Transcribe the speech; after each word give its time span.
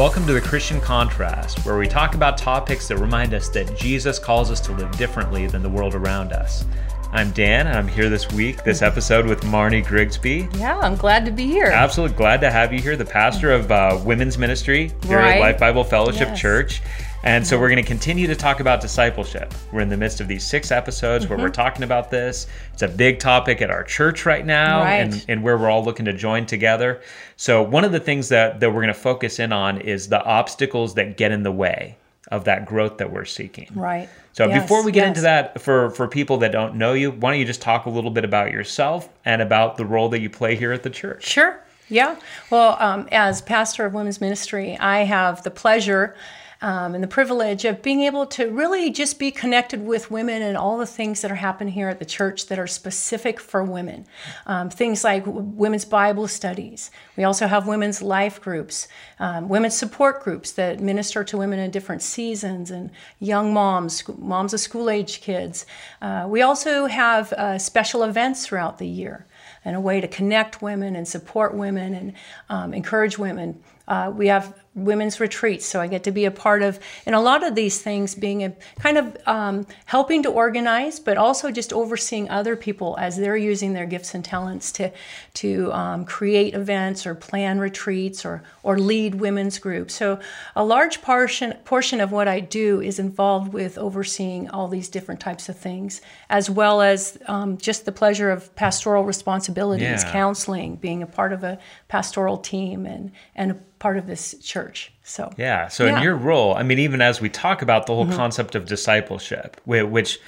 Welcome 0.00 0.26
to 0.28 0.32
the 0.32 0.40
Christian 0.40 0.80
Contrast, 0.80 1.58
where 1.66 1.76
we 1.76 1.86
talk 1.86 2.14
about 2.14 2.38
topics 2.38 2.88
that 2.88 2.96
remind 2.96 3.34
us 3.34 3.50
that 3.50 3.76
Jesus 3.76 4.18
calls 4.18 4.50
us 4.50 4.58
to 4.60 4.72
live 4.72 4.90
differently 4.92 5.46
than 5.46 5.62
the 5.62 5.68
world 5.68 5.94
around 5.94 6.32
us. 6.32 6.64
I'm 7.12 7.32
Dan, 7.32 7.66
and 7.66 7.76
I'm 7.76 7.86
here 7.86 8.08
this 8.08 8.26
week, 8.32 8.64
this 8.64 8.80
episode 8.80 9.26
with 9.26 9.42
Marnie 9.42 9.86
Grigsby. 9.86 10.48
Yeah, 10.56 10.78
I'm 10.78 10.96
glad 10.96 11.26
to 11.26 11.30
be 11.30 11.44
here. 11.44 11.66
Absolutely 11.66 12.16
glad 12.16 12.40
to 12.40 12.50
have 12.50 12.72
you 12.72 12.80
here, 12.80 12.96
the 12.96 13.04
pastor 13.04 13.52
of 13.52 13.70
uh, 13.70 14.00
women's 14.02 14.38
ministry 14.38 14.90
here 15.06 15.18
Right. 15.18 15.34
at 15.34 15.40
Life 15.40 15.58
Bible 15.58 15.84
Fellowship 15.84 16.28
Yes. 16.28 16.40
Church. 16.40 16.82
And 17.22 17.46
so 17.46 17.60
we're 17.60 17.68
going 17.68 17.82
to 17.82 17.86
continue 17.86 18.26
to 18.28 18.34
talk 18.34 18.60
about 18.60 18.80
discipleship. 18.80 19.52
We're 19.72 19.82
in 19.82 19.90
the 19.90 19.96
midst 19.96 20.20
of 20.22 20.28
these 20.28 20.42
six 20.42 20.70
episodes 20.70 21.26
where 21.26 21.36
Mm-hmm. 21.36 21.44
we're 21.44 21.50
talking 21.50 21.82
about 21.82 22.10
this. 22.10 22.46
It's 22.72 22.80
a 22.82 22.88
big 22.88 23.18
topic 23.18 23.60
at 23.60 23.70
our 23.70 23.84
church 23.84 24.24
right 24.24 24.44
now 24.46 24.80
Right. 24.80 24.94
and, 25.00 25.24
and 25.28 25.42
where 25.42 25.58
we're 25.58 25.68
all 25.68 25.84
looking 25.84 26.06
to 26.06 26.14
join 26.14 26.46
together. 26.46 27.02
So 27.36 27.62
one 27.62 27.84
of 27.84 27.92
the 27.92 28.00
things 28.00 28.30
that, 28.30 28.60
that 28.60 28.70
we're 28.70 28.80
going 28.82 28.88
to 28.88 28.94
focus 28.94 29.38
in 29.38 29.52
on 29.52 29.82
is 29.82 30.08
the 30.08 30.24
obstacles 30.24 30.94
that 30.94 31.18
get 31.18 31.30
in 31.30 31.42
the 31.42 31.52
way 31.52 31.96
of 32.30 32.44
that 32.44 32.64
growth 32.64 32.96
that 32.98 33.12
we're 33.12 33.24
seeking. 33.26 33.68
Right. 33.74 34.08
So 34.32 34.46
Yes, 34.48 34.62
before 34.62 34.82
we 34.82 34.90
get 34.92 35.00
yes. 35.00 35.08
into 35.08 35.20
that, 35.22 35.60
for 35.60 35.90
for 35.90 36.06
people 36.06 36.38
that 36.38 36.52
don't 36.52 36.76
know 36.76 36.92
you, 36.94 37.10
why 37.10 37.32
don't 37.32 37.40
you 37.40 37.44
just 37.44 37.60
talk 37.60 37.84
a 37.86 37.90
little 37.90 38.10
bit 38.10 38.24
about 38.24 38.52
yourself 38.52 39.08
and 39.24 39.42
about 39.42 39.76
the 39.76 39.84
role 39.84 40.08
that 40.10 40.20
you 40.20 40.30
play 40.30 40.54
here 40.56 40.72
at 40.72 40.82
the 40.84 40.90
church? 40.90 41.26
Sure. 41.26 41.60
Yeah. 41.88 42.16
Well, 42.48 42.76
um, 42.78 43.08
as 43.10 43.42
pastor 43.42 43.84
of 43.84 43.92
women's 43.94 44.20
ministry, 44.20 44.76
I 44.78 45.00
have 45.00 45.42
the 45.42 45.50
pleasure 45.50 46.14
um, 46.62 46.94
and 46.94 47.02
the 47.02 47.08
privilege 47.08 47.64
of 47.64 47.82
being 47.82 48.02
able 48.02 48.26
to 48.26 48.50
really 48.50 48.90
just 48.90 49.18
be 49.18 49.30
connected 49.30 49.84
with 49.84 50.10
women 50.10 50.42
and 50.42 50.56
all 50.56 50.76
the 50.76 50.86
things 50.86 51.22
that 51.22 51.30
are 51.30 51.36
happening 51.36 51.72
here 51.72 51.88
at 51.88 51.98
the 51.98 52.04
church 52.04 52.46
that 52.46 52.58
are 52.58 52.66
specific 52.66 53.40
for 53.40 53.64
women. 53.64 54.06
Um, 54.46 54.68
things 54.68 55.02
like 55.02 55.24
women's 55.26 55.84
Bible 55.84 56.28
studies. 56.28 56.90
We 57.16 57.24
also 57.24 57.46
have 57.46 57.66
women's 57.66 58.02
life 58.02 58.40
groups, 58.40 58.88
um, 59.18 59.48
women's 59.48 59.76
support 59.76 60.22
groups 60.22 60.52
that 60.52 60.80
minister 60.80 61.24
to 61.24 61.38
women 61.38 61.58
in 61.58 61.70
different 61.70 62.02
seasons, 62.02 62.70
and 62.70 62.90
young 63.18 63.54
moms, 63.54 64.06
moms 64.18 64.52
of 64.52 64.60
school 64.60 64.90
age 64.90 65.20
kids. 65.20 65.64
Uh, 66.02 66.26
we 66.28 66.42
also 66.42 66.86
have 66.86 67.32
uh, 67.32 67.58
special 67.58 68.02
events 68.02 68.46
throughout 68.46 68.78
the 68.78 68.86
year 68.86 69.26
and 69.64 69.76
a 69.76 69.80
way 69.80 70.00
to 70.00 70.08
connect 70.08 70.62
women 70.62 70.96
and 70.96 71.06
support 71.06 71.54
women 71.54 71.94
and 71.94 72.12
um, 72.48 72.74
encourage 72.74 73.18
women. 73.18 73.62
Uh, 73.88 74.12
we 74.14 74.28
have 74.28 74.59
women's 74.74 75.18
retreats, 75.18 75.66
so 75.66 75.80
I 75.80 75.88
get 75.88 76.04
to 76.04 76.12
be 76.12 76.24
a 76.26 76.30
part 76.30 76.62
of, 76.62 76.78
and 77.04 77.14
a 77.14 77.20
lot 77.20 77.42
of 77.44 77.56
these 77.56 77.82
things 77.82 78.14
being 78.14 78.44
a 78.44 78.52
kind 78.78 78.98
of 78.98 79.16
um, 79.26 79.66
helping 79.86 80.22
to 80.22 80.30
organize, 80.30 81.00
but 81.00 81.16
also 81.16 81.50
just 81.50 81.72
overseeing 81.72 82.30
other 82.30 82.54
people 82.54 82.96
as 82.98 83.16
they're 83.16 83.36
using 83.36 83.72
their 83.72 83.86
gifts 83.86 84.14
and 84.14 84.24
talents 84.24 84.70
to 84.72 84.90
to 85.34 85.72
um, 85.72 86.04
create 86.04 86.54
events 86.54 87.04
or 87.06 87.14
plan 87.16 87.58
retreats 87.58 88.24
or 88.24 88.42
or 88.62 88.78
lead 88.78 89.16
women's 89.16 89.58
groups. 89.58 89.94
So 89.94 90.20
a 90.54 90.64
large 90.64 91.02
portion 91.02 91.54
portion 91.64 92.00
of 92.00 92.12
what 92.12 92.28
I 92.28 92.38
do 92.40 92.80
is 92.80 92.98
involved 93.00 93.52
with 93.52 93.76
overseeing 93.76 94.48
all 94.50 94.68
these 94.68 94.88
different 94.88 95.20
types 95.20 95.48
of 95.48 95.56
things, 95.58 96.00
as 96.28 96.48
well 96.48 96.80
as 96.80 97.18
um, 97.26 97.58
just 97.58 97.84
the 97.86 97.92
pleasure 97.92 98.30
of 98.30 98.54
pastoral 98.54 99.02
responsibilities, 99.04 100.04
Yeah. 100.04 100.12
counseling, 100.12 100.76
being 100.76 101.02
a 101.02 101.06
part 101.06 101.32
of 101.32 101.42
a 101.42 101.58
pastoral 101.88 102.38
team, 102.38 102.86
and 102.86 103.10
and 103.34 103.50
a 103.50 103.56
part 103.80 103.96
of 103.96 104.06
this 104.06 104.36
church. 104.40 104.92
So 105.02 105.32
Yeah. 105.36 105.66
So 105.66 105.86
in 105.86 106.00
your 106.02 106.14
role, 106.14 106.54
I 106.54 106.62
mean, 106.62 106.78
even 106.78 107.00
as 107.02 107.20
we 107.20 107.28
talk 107.28 107.62
about 107.62 107.86
the 107.86 107.94
whole 107.94 108.04
Mm-hmm. 108.06 108.14
concept 108.16 108.54
of 108.54 108.66
discipleship, 108.66 109.60
whi- 109.64 109.82
which, 109.82 110.20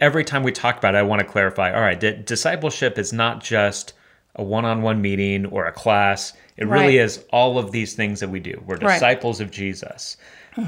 every 0.00 0.22
time 0.22 0.44
we 0.44 0.52
talk 0.52 0.76
about 0.78 0.94
it, 0.94 0.98
I 0.98 1.02
want 1.02 1.20
to 1.20 1.26
clarify. 1.26 1.72
All 1.72 1.80
right, 1.80 1.98
di- 1.98 2.12
discipleship 2.22 2.96
is 2.98 3.12
not 3.12 3.42
just 3.42 3.94
a 4.36 4.44
one-on-one 4.44 5.02
meeting 5.02 5.46
or 5.46 5.66
a 5.66 5.72
class. 5.72 6.34
It 6.56 6.68
really 6.68 6.98
Right. 6.98 7.04
is 7.06 7.24
all 7.32 7.58
of 7.58 7.72
these 7.72 7.94
things 7.94 8.20
that 8.20 8.28
we 8.28 8.38
do. 8.38 8.62
We're 8.66 8.74
Right. 8.76 8.82
Mm-hmm. 8.84 8.92
disciples 8.94 9.40
of 9.40 9.50
Jesus. 9.50 10.16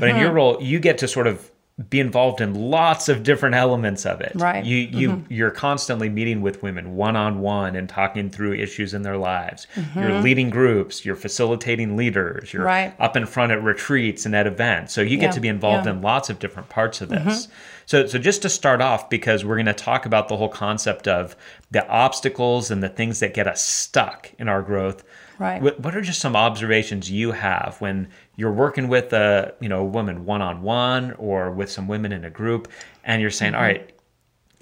But 0.00 0.08
in 0.08 0.16
your 0.16 0.32
role, 0.32 0.58
you 0.60 0.80
get 0.80 0.98
to 0.98 1.06
sort 1.08 1.26
of 1.26 1.50
be 1.88 2.00
involved 2.00 2.40
in 2.40 2.54
lots 2.54 3.08
of 3.08 3.22
different 3.22 3.54
elements 3.54 4.04
of 4.04 4.20
it. 4.20 4.32
Right. 4.34 4.64
You 4.64 4.76
you 4.76 5.24
you're 5.28 5.50
constantly 5.50 6.08
meeting 6.08 6.42
with 6.42 6.62
women 6.62 6.96
one 6.96 7.16
on 7.16 7.40
one 7.40 7.76
and 7.76 7.88
talking 7.88 8.30
through 8.30 8.54
issues 8.54 8.94
in 8.94 9.02
their 9.02 9.16
lives. 9.16 9.66
You're 9.94 10.20
leading 10.20 10.50
groups. 10.50 11.04
You're 11.04 11.16
facilitating 11.16 11.96
leaders. 11.96 12.52
You're 12.52 12.64
Right. 12.64 12.94
up 13.00 13.16
in 13.16 13.26
front 13.26 13.52
at 13.52 13.62
retreats 13.62 14.26
and 14.26 14.36
at 14.36 14.46
events. 14.46 14.92
So 14.92 15.00
you 15.00 15.16
get 15.16 15.32
to 15.32 15.40
be 15.40 15.48
involved 15.48 15.86
yeah. 15.86 15.92
Mm-hmm. 15.92 15.98
in 15.98 16.02
lots 16.02 16.30
of 16.30 16.38
different 16.38 16.68
parts 16.68 17.00
of 17.00 17.08
this. 17.08 17.48
So 17.86 18.06
so 18.06 18.18
just 18.18 18.42
to 18.42 18.48
start 18.48 18.80
off, 18.80 19.10
because 19.10 19.44
we're 19.44 19.56
going 19.56 19.66
to 19.66 19.74
talk 19.74 20.06
about 20.06 20.28
the 20.28 20.36
whole 20.36 20.48
concept 20.48 21.08
of 21.08 21.36
the 21.70 21.86
obstacles 21.88 22.70
and 22.70 22.82
the 22.82 22.88
things 22.88 23.20
that 23.20 23.34
get 23.34 23.46
us 23.46 23.62
stuck 23.62 24.30
in 24.38 24.48
our 24.48 24.62
growth. 24.62 25.02
Right. 25.38 25.60
What, 25.60 25.80
what 25.80 25.96
are 25.96 26.02
just 26.02 26.20
some 26.20 26.36
observations 26.36 27.10
you 27.10 27.32
have 27.32 27.76
when 27.80 28.08
you're 28.36 28.52
working 28.52 28.88
with 28.88 29.12
a 29.12 29.54
you 29.60 29.68
know 29.68 29.80
a 29.80 29.84
woman 29.84 30.24
one 30.24 30.42
on 30.42 30.62
one 30.62 31.12
or 31.12 31.50
with 31.50 31.70
some 31.70 31.88
women 31.88 32.12
in 32.12 32.24
a 32.24 32.30
group, 32.30 32.68
and 33.04 33.20
you're 33.20 33.30
saying, 33.30 33.52
Mm-hmm. 33.52 33.60
"All 33.60 33.66
right, 33.68 33.92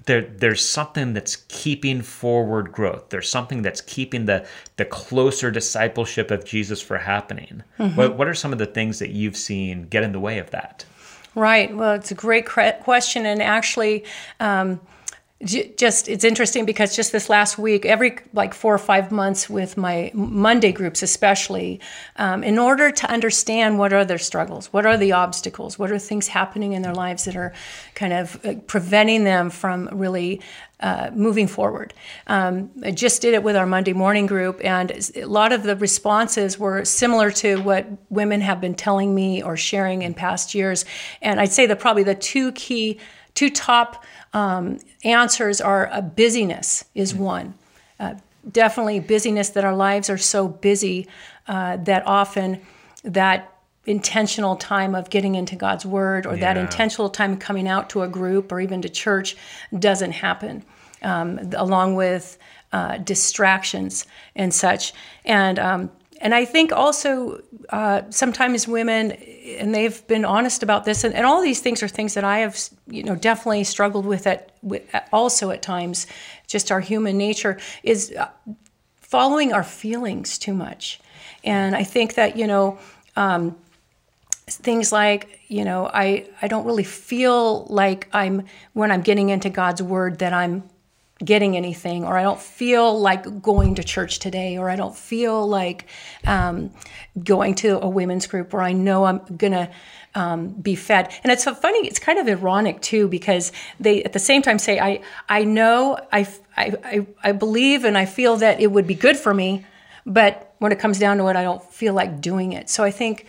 there 0.05 0.21
there's 0.21 0.67
something 0.67 1.13
that's 1.13 1.37
keeping 1.47 2.01
forward 2.01 2.71
growth. 2.71 3.09
There's 3.09 3.29
something 3.29 3.61
that's 3.61 3.81
keeping 3.81 4.25
the 4.25 4.45
the 4.77 4.85
closer 4.85 5.51
discipleship 5.51 6.31
of 6.31 6.43
Jesus 6.45 6.81
for 6.81 6.97
happening. 6.97 7.63
Mm-hmm. 7.79 7.95
What 7.95 8.17
what 8.17 8.27
are 8.27 8.33
some 8.33 8.51
of 8.51 8.59
the 8.59 8.65
things 8.65 8.99
that 8.99 9.11
you've 9.11 9.37
seen 9.37 9.83
get 9.87 10.03
in 10.03 10.11
the 10.11 10.19
way 10.19 10.39
of 10.39 10.51
that? 10.51 10.85
Right. 11.33 11.73
Well, 11.73 11.93
it's 11.93 12.11
a 12.11 12.15
great 12.15 12.45
cre- 12.45 12.71
question, 12.81 13.25
and 13.25 13.41
actually, 13.41 14.03
um, 14.41 14.81
just 15.43 16.07
it's 16.07 16.23
interesting 16.23 16.65
because 16.65 16.95
just 16.95 17.11
this 17.11 17.29
last 17.29 17.57
week, 17.57 17.85
every 17.85 18.17
like 18.33 18.53
four 18.53 18.73
or 18.73 18.77
five 18.77 19.11
months 19.11 19.49
with 19.49 19.77
my 19.77 20.11
Monday 20.13 20.71
groups, 20.71 21.01
especially, 21.01 21.79
um, 22.17 22.43
in 22.43 22.59
order 22.59 22.91
to 22.91 23.09
understand 23.09 23.79
what 23.79 23.93
are 23.93 24.05
their 24.05 24.17
struggles, 24.17 24.71
what 24.71 24.85
are 24.85 24.97
the 24.97 25.11
obstacles, 25.11 25.79
what 25.79 25.91
are 25.91 25.99
things 25.99 26.27
happening 26.27 26.73
in 26.73 26.81
their 26.81 26.93
lives 26.93 27.25
that 27.25 27.35
are 27.35 27.53
kind 27.95 28.13
of 28.13 28.45
uh, 28.45 28.55
preventing 28.67 29.23
them 29.23 29.49
from 29.49 29.89
really 29.91 30.41
uh, 30.81 31.11
moving 31.13 31.47
forward. 31.47 31.93
Um, 32.27 32.71
I 32.83 32.91
just 32.91 33.21
did 33.21 33.33
it 33.33 33.43
with 33.43 33.55
our 33.55 33.65
Monday 33.65 33.93
morning 33.93 34.25
group, 34.25 34.61
and 34.63 34.91
a 35.15 35.25
lot 35.25 35.51
of 35.51 35.63
the 35.63 35.75
responses 35.75 36.57
were 36.57 36.83
similar 36.85 37.31
to 37.31 37.61
what 37.61 37.87
women 38.09 38.41
have 38.41 38.59
been 38.59 38.73
telling 38.73 39.13
me 39.13 39.43
or 39.43 39.55
sharing 39.55 40.01
in 40.01 40.13
past 40.13 40.55
years. 40.55 40.85
And 41.21 41.39
I'd 41.39 41.51
say 41.51 41.65
that 41.67 41.79
probably 41.79 42.03
the 42.03 42.15
two 42.15 42.51
key, 42.53 42.99
two 43.33 43.49
top 43.49 44.03
um, 44.33 44.79
answers 45.03 45.61
are 45.61 45.89
a 45.91 46.01
busyness 46.01 46.85
is 46.95 47.13
one. 47.13 47.53
Uh, 47.99 48.15
definitely 48.49 48.99
busyness 48.99 49.49
that 49.49 49.63
our 49.63 49.75
lives 49.75 50.09
are 50.09 50.17
so 50.17 50.47
busy 50.47 51.07
uh, 51.47 51.77
that 51.77 52.05
often 52.07 52.61
that 53.03 53.53
intentional 53.85 54.55
time 54.55 54.93
of 54.93 55.09
getting 55.09 55.35
into 55.35 55.55
God's 55.55 55.85
word 55.85 56.25
or 56.25 56.37
that 56.37 56.55
intentional 56.55 57.09
time 57.09 57.37
coming 57.37 57.67
out 57.67 57.89
to 57.89 58.03
a 58.03 58.07
group 58.07 58.51
or 58.51 58.61
even 58.61 58.81
to 58.83 58.89
church 58.89 59.35
doesn't 59.77 60.11
happen, 60.11 60.63
um, 61.01 61.39
along 61.55 61.95
with 61.95 62.37
uh, 62.71 62.97
distractions 62.97 64.05
and 64.35 64.53
such. 64.53 64.93
And 65.25 65.57
um, 65.57 65.91
and 66.21 66.35
I 66.35 66.45
think 66.45 66.71
also 66.71 67.41
uh, 67.69 68.03
sometimes 68.11 68.67
women, 68.67 69.11
and 69.11 69.73
they've 69.73 70.05
been 70.07 70.23
honest 70.23 70.61
about 70.61 70.85
this, 70.85 71.03
and, 71.03 71.15
and 71.15 71.25
all 71.25 71.41
these 71.41 71.61
things 71.61 71.81
are 71.81 71.87
things 71.87 72.13
that 72.13 72.23
I 72.23 72.39
have, 72.39 72.59
you 72.87 73.03
know, 73.03 73.15
definitely 73.15 73.63
struggled 73.63 74.05
with 74.05 74.27
at 74.27 74.51
with, 74.61 74.83
also 75.11 75.49
at 75.49 75.63
times. 75.63 76.05
Just 76.45 76.71
our 76.71 76.79
human 76.79 77.17
nature 77.17 77.57
is 77.81 78.13
uh, 78.13 78.29
following 78.97 79.51
our 79.51 79.63
feelings 79.63 80.37
too 80.37 80.53
much, 80.53 80.99
and 81.43 81.75
I 81.75 81.83
think 81.83 82.13
that 82.13 82.37
you 82.37 82.45
know 82.45 82.77
um, 83.15 83.55
things 84.55 84.91
like 84.91 85.39
you 85.47 85.65
know 85.65 85.89
I 85.93 86.27
I 86.41 86.47
don't 86.47 86.65
really 86.65 86.83
feel 86.83 87.65
like 87.65 88.07
I'm 88.13 88.45
when 88.73 88.91
I'm 88.91 89.01
getting 89.01 89.29
into 89.29 89.49
God's 89.49 89.81
word 89.81 90.19
that 90.19 90.33
I'm 90.33 90.63
getting 91.23 91.55
anything 91.55 92.03
or 92.03 92.17
I 92.17 92.23
don't 92.23 92.39
feel 92.39 92.99
like 92.99 93.41
going 93.41 93.75
to 93.75 93.83
church 93.83 94.19
today 94.19 94.57
or 94.57 94.69
I 94.69 94.75
don't 94.75 94.95
feel 94.95 95.47
like 95.47 95.85
um, 96.25 96.71
going 97.23 97.55
to 97.55 97.79
a 97.79 97.87
women's 97.87 98.27
group 98.27 98.53
where 98.53 98.61
I 98.61 98.73
know 98.73 99.05
I'm 99.05 99.19
gonna 99.37 99.69
um, 100.15 100.49
be 100.49 100.75
fed. 100.75 101.13
And 101.23 101.31
it's 101.31 101.43
so 101.43 101.53
funny 101.53 101.87
it's 101.87 101.99
kind 101.99 102.19
of 102.19 102.27
ironic 102.27 102.81
too 102.81 103.07
because 103.07 103.51
they 103.79 104.03
at 104.03 104.13
the 104.13 104.19
same 104.19 104.41
time 104.41 104.59
say 104.59 104.79
I 104.79 105.01
I 105.29 105.43
know 105.43 105.99
I 106.11 106.27
I, 106.57 106.73
I, 106.83 107.07
I 107.23 107.31
believe 107.31 107.85
and 107.85 107.97
I 107.97 108.05
feel 108.05 108.37
that 108.37 108.59
it 108.59 108.71
would 108.71 108.87
be 108.87 108.95
good 108.95 109.17
for 109.17 109.33
me 109.33 109.65
but 110.05 110.55
when 110.57 110.71
it 110.71 110.79
comes 110.79 110.99
down 110.99 111.17
to 111.17 111.27
it 111.27 111.35
I 111.35 111.43
don't 111.43 111.63
feel 111.63 111.93
like 111.93 112.21
doing 112.21 112.53
it. 112.53 112.69
So 112.69 112.83
I 112.83 112.91
think 112.91 113.27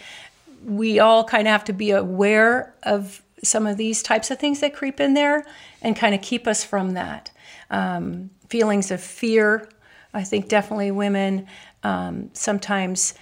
we 0.64 0.98
all 0.98 1.24
kind 1.24 1.46
of 1.46 1.52
have 1.52 1.64
to 1.64 1.72
be 1.72 1.90
aware 1.90 2.74
of 2.82 3.22
some 3.42 3.66
of 3.66 3.76
these 3.76 4.02
types 4.02 4.30
of 4.30 4.38
things 4.38 4.60
that 4.60 4.74
creep 4.74 5.00
in 5.00 5.14
there 5.14 5.44
and 5.80 5.96
kind 5.96 6.14
of 6.14 6.22
keep 6.22 6.46
us 6.46 6.64
from 6.64 6.94
that. 6.94 7.30
Um, 7.70 8.30
feelings 8.48 8.90
of 8.90 9.00
fear, 9.00 9.68
I 10.14 10.22
think 10.22 10.48
definitely 10.48 10.90
women 10.90 11.46
um, 11.82 12.30
sometimes 12.32 13.14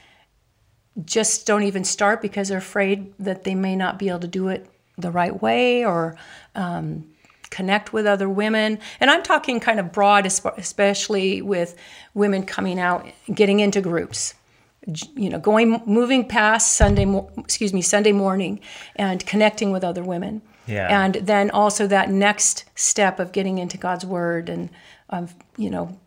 just 1.04 1.46
don't 1.46 1.62
even 1.62 1.84
start 1.84 2.20
because 2.20 2.48
they're 2.48 2.58
afraid 2.58 3.14
that 3.18 3.44
they 3.44 3.54
may 3.54 3.76
not 3.76 3.98
be 3.98 4.08
able 4.08 4.20
to 4.20 4.28
do 4.28 4.48
it 4.48 4.68
the 4.98 5.10
right 5.10 5.40
way 5.40 5.84
or 5.84 6.16
um, 6.54 7.06
connect 7.48 7.92
with 7.92 8.06
other 8.06 8.28
women. 8.28 8.78
And 8.98 9.10
I'm 9.10 9.22
talking 9.22 9.60
kind 9.60 9.80
of 9.80 9.92
broad, 9.92 10.26
especially 10.26 11.42
with 11.42 11.76
women 12.14 12.44
coming 12.44 12.78
out, 12.78 13.06
getting 13.32 13.60
into 13.60 13.80
groups. 13.80 14.34
You 14.86 15.28
know, 15.28 15.38
going, 15.38 15.82
moving 15.86 16.26
past 16.26 16.74
Sunday, 16.74 17.06
excuse 17.38 17.72
me, 17.72 17.82
Sunday 17.82 18.12
morning 18.12 18.60
and 18.96 19.24
connecting 19.26 19.72
with 19.72 19.84
other 19.84 20.02
women. 20.02 20.42
Yeah. 20.66 21.04
And 21.04 21.14
then 21.16 21.50
also 21.50 21.86
that 21.86 22.10
next 22.10 22.64
step 22.74 23.18
of 23.18 23.32
getting 23.32 23.58
into 23.58 23.76
God's 23.76 24.06
word 24.06 24.48
and, 24.48 24.70
um, 25.10 25.28
you 25.56 25.70
know, 25.70 25.98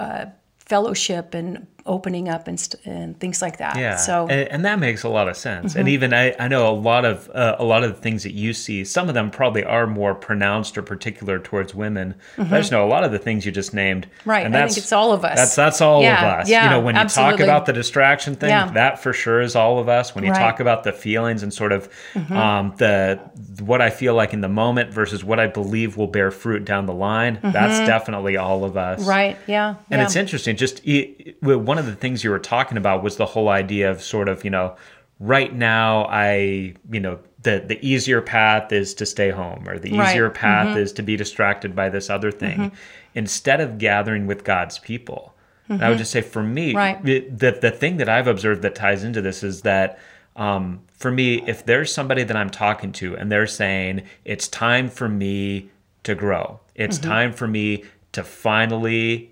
uh, 0.00 0.26
fellowship 0.58 1.34
and 1.34 1.66
opening 1.86 2.28
up 2.28 2.46
and, 2.48 2.58
st- 2.60 2.84
and 2.86 3.18
things 3.18 3.42
like 3.42 3.58
that. 3.58 3.76
Yeah. 3.76 3.96
So, 3.96 4.26
and, 4.28 4.48
and 4.48 4.64
that 4.64 4.78
makes 4.78 5.02
a 5.02 5.08
lot 5.08 5.28
of 5.28 5.36
sense. 5.36 5.70
Mm-hmm. 5.72 5.78
And 5.80 5.88
even 5.88 6.14
I, 6.14 6.34
I 6.38 6.48
know 6.48 6.68
a 6.68 6.74
lot 6.74 7.04
of 7.04 7.28
uh, 7.34 7.56
a 7.58 7.64
lot 7.64 7.82
of 7.84 7.94
the 7.94 8.00
things 8.00 8.22
that 8.22 8.32
you 8.32 8.52
see. 8.52 8.84
Some 8.84 9.08
of 9.08 9.14
them 9.14 9.30
probably 9.30 9.64
are 9.64 9.86
more 9.86 10.14
pronounced 10.14 10.78
or 10.78 10.82
particular 10.82 11.38
towards 11.38 11.74
women. 11.74 12.14
But 12.36 12.52
I 12.52 12.58
just 12.60 12.72
know 12.72 12.84
a 12.84 12.88
lot 12.88 13.04
of 13.04 13.12
the 13.12 13.18
things 13.18 13.44
you 13.46 13.52
just 13.52 13.74
named. 13.74 14.06
Mm-hmm. 14.06 14.30
Right, 14.30 14.46
And 14.46 14.56
I 14.56 14.66
think 14.66 14.78
it's 14.78 14.92
all 14.92 15.12
of 15.12 15.24
us. 15.24 15.36
That's 15.36 15.56
that's 15.56 15.80
all 15.80 16.02
Yeah, 16.02 16.18
of 16.34 16.40
us. 16.40 16.48
yeah, 16.48 16.64
you 16.64 16.70
know, 16.70 16.80
when 16.80 16.94
you 16.94 17.00
absolutely. 17.00 17.38
talk 17.38 17.40
about 17.44 17.66
the 17.66 17.72
distraction 17.72 18.34
thing, 18.36 18.50
Yeah. 18.50 18.70
that 18.72 19.02
for 19.02 19.12
sure 19.12 19.40
is 19.40 19.56
all 19.56 19.78
of 19.78 19.88
us. 19.88 20.14
When 20.14 20.24
you 20.24 20.30
Right. 20.30 20.36
Mm-hmm. 20.38 20.44
talk 20.50 20.60
about 20.60 20.84
the 20.84 20.92
feelings 20.92 21.42
and 21.42 21.52
sort 21.52 21.72
of 21.72 21.88
um, 22.30 22.74
the 22.78 23.20
what 23.60 23.80
I 23.80 23.90
feel 23.90 24.14
like 24.14 24.32
in 24.32 24.40
the 24.40 24.48
moment 24.48 24.90
versus 24.90 25.22
what 25.24 25.38
I 25.40 25.46
believe 25.46 25.96
will 25.96 26.06
bear 26.06 26.30
fruit 26.30 26.64
down 26.64 26.86
the 26.86 26.92
line, 26.94 27.38
that's 27.42 27.78
definitely 27.86 28.36
all 28.36 28.64
of 28.64 28.76
us. 28.76 29.00
Mm-hmm. 29.00 29.08
right. 29.10 29.36
Yeah. 29.46 29.74
And 29.90 29.98
yeah. 30.00 30.04
it's 30.04 30.16
interesting. 30.16 30.56
Just 30.56 30.86
e- 30.86 31.34
one 31.72 31.78
of 31.78 31.86
the 31.86 31.94
things 32.02 32.22
you 32.24 32.30
were 32.30 32.38
talking 32.56 32.76
about 32.78 33.02
was 33.02 33.16
the 33.16 33.26
whole 33.34 33.48
idea 33.48 33.90
of 33.90 34.02
sort 34.02 34.28
of, 34.28 34.44
you 34.44 34.50
know, 34.50 34.76
right 35.18 35.52
now 35.54 36.06
I, 36.06 36.74
you 36.90 37.00
know, 37.00 37.18
the 37.42 37.54
the 37.66 37.78
easier 37.92 38.20
path 38.22 38.72
is 38.72 38.94
to 38.94 39.04
stay 39.06 39.30
home, 39.30 39.68
or 39.68 39.78
the 39.78 39.90
Right. 39.90 39.98
Mm-hmm. 40.00 40.10
easier 40.10 40.30
path 40.30 40.76
is 40.76 40.92
to 40.92 41.02
be 41.02 41.16
distracted 41.16 41.74
by 41.74 41.88
this 41.88 42.08
other 42.10 42.30
thing, 42.30 42.72
instead 43.14 43.60
of 43.60 43.78
gathering 43.78 44.26
with 44.26 44.44
God's 44.44 44.78
people. 44.78 45.34
And 45.68 45.82
I 45.84 45.88
would 45.88 45.98
just 45.98 46.10
say, 46.16 46.20
for 46.20 46.42
me, 46.42 46.68
Mm-hmm. 46.74 46.76
Right. 46.76 47.08
it- 47.08 47.38
the 47.38 47.50
the 47.66 47.70
thing 47.70 47.96
that 47.98 48.08
I've 48.08 48.28
observed 48.28 48.62
that 48.62 48.74
ties 48.74 49.02
into 49.04 49.20
this 49.22 49.42
is 49.42 49.62
that. 49.62 49.98
Um, 50.34 50.80
for 51.02 51.10
me, 51.10 51.42
if 51.46 51.66
there's 51.66 51.92
somebody 51.92 52.22
that 52.24 52.36
I'm 52.40 52.48
talking 52.48 52.90
to 52.92 53.14
and 53.18 53.30
they're 53.30 53.46
saying 53.62 54.04
it's 54.24 54.48
time 54.48 54.88
for 54.88 55.06
me 55.06 55.68
to 56.04 56.14
grow, 56.14 56.58
it's 56.74 56.98
Mm-hmm. 56.98 57.10
time 57.10 57.32
for 57.34 57.46
me 57.46 57.84
to 58.12 58.22
finally 58.24 59.31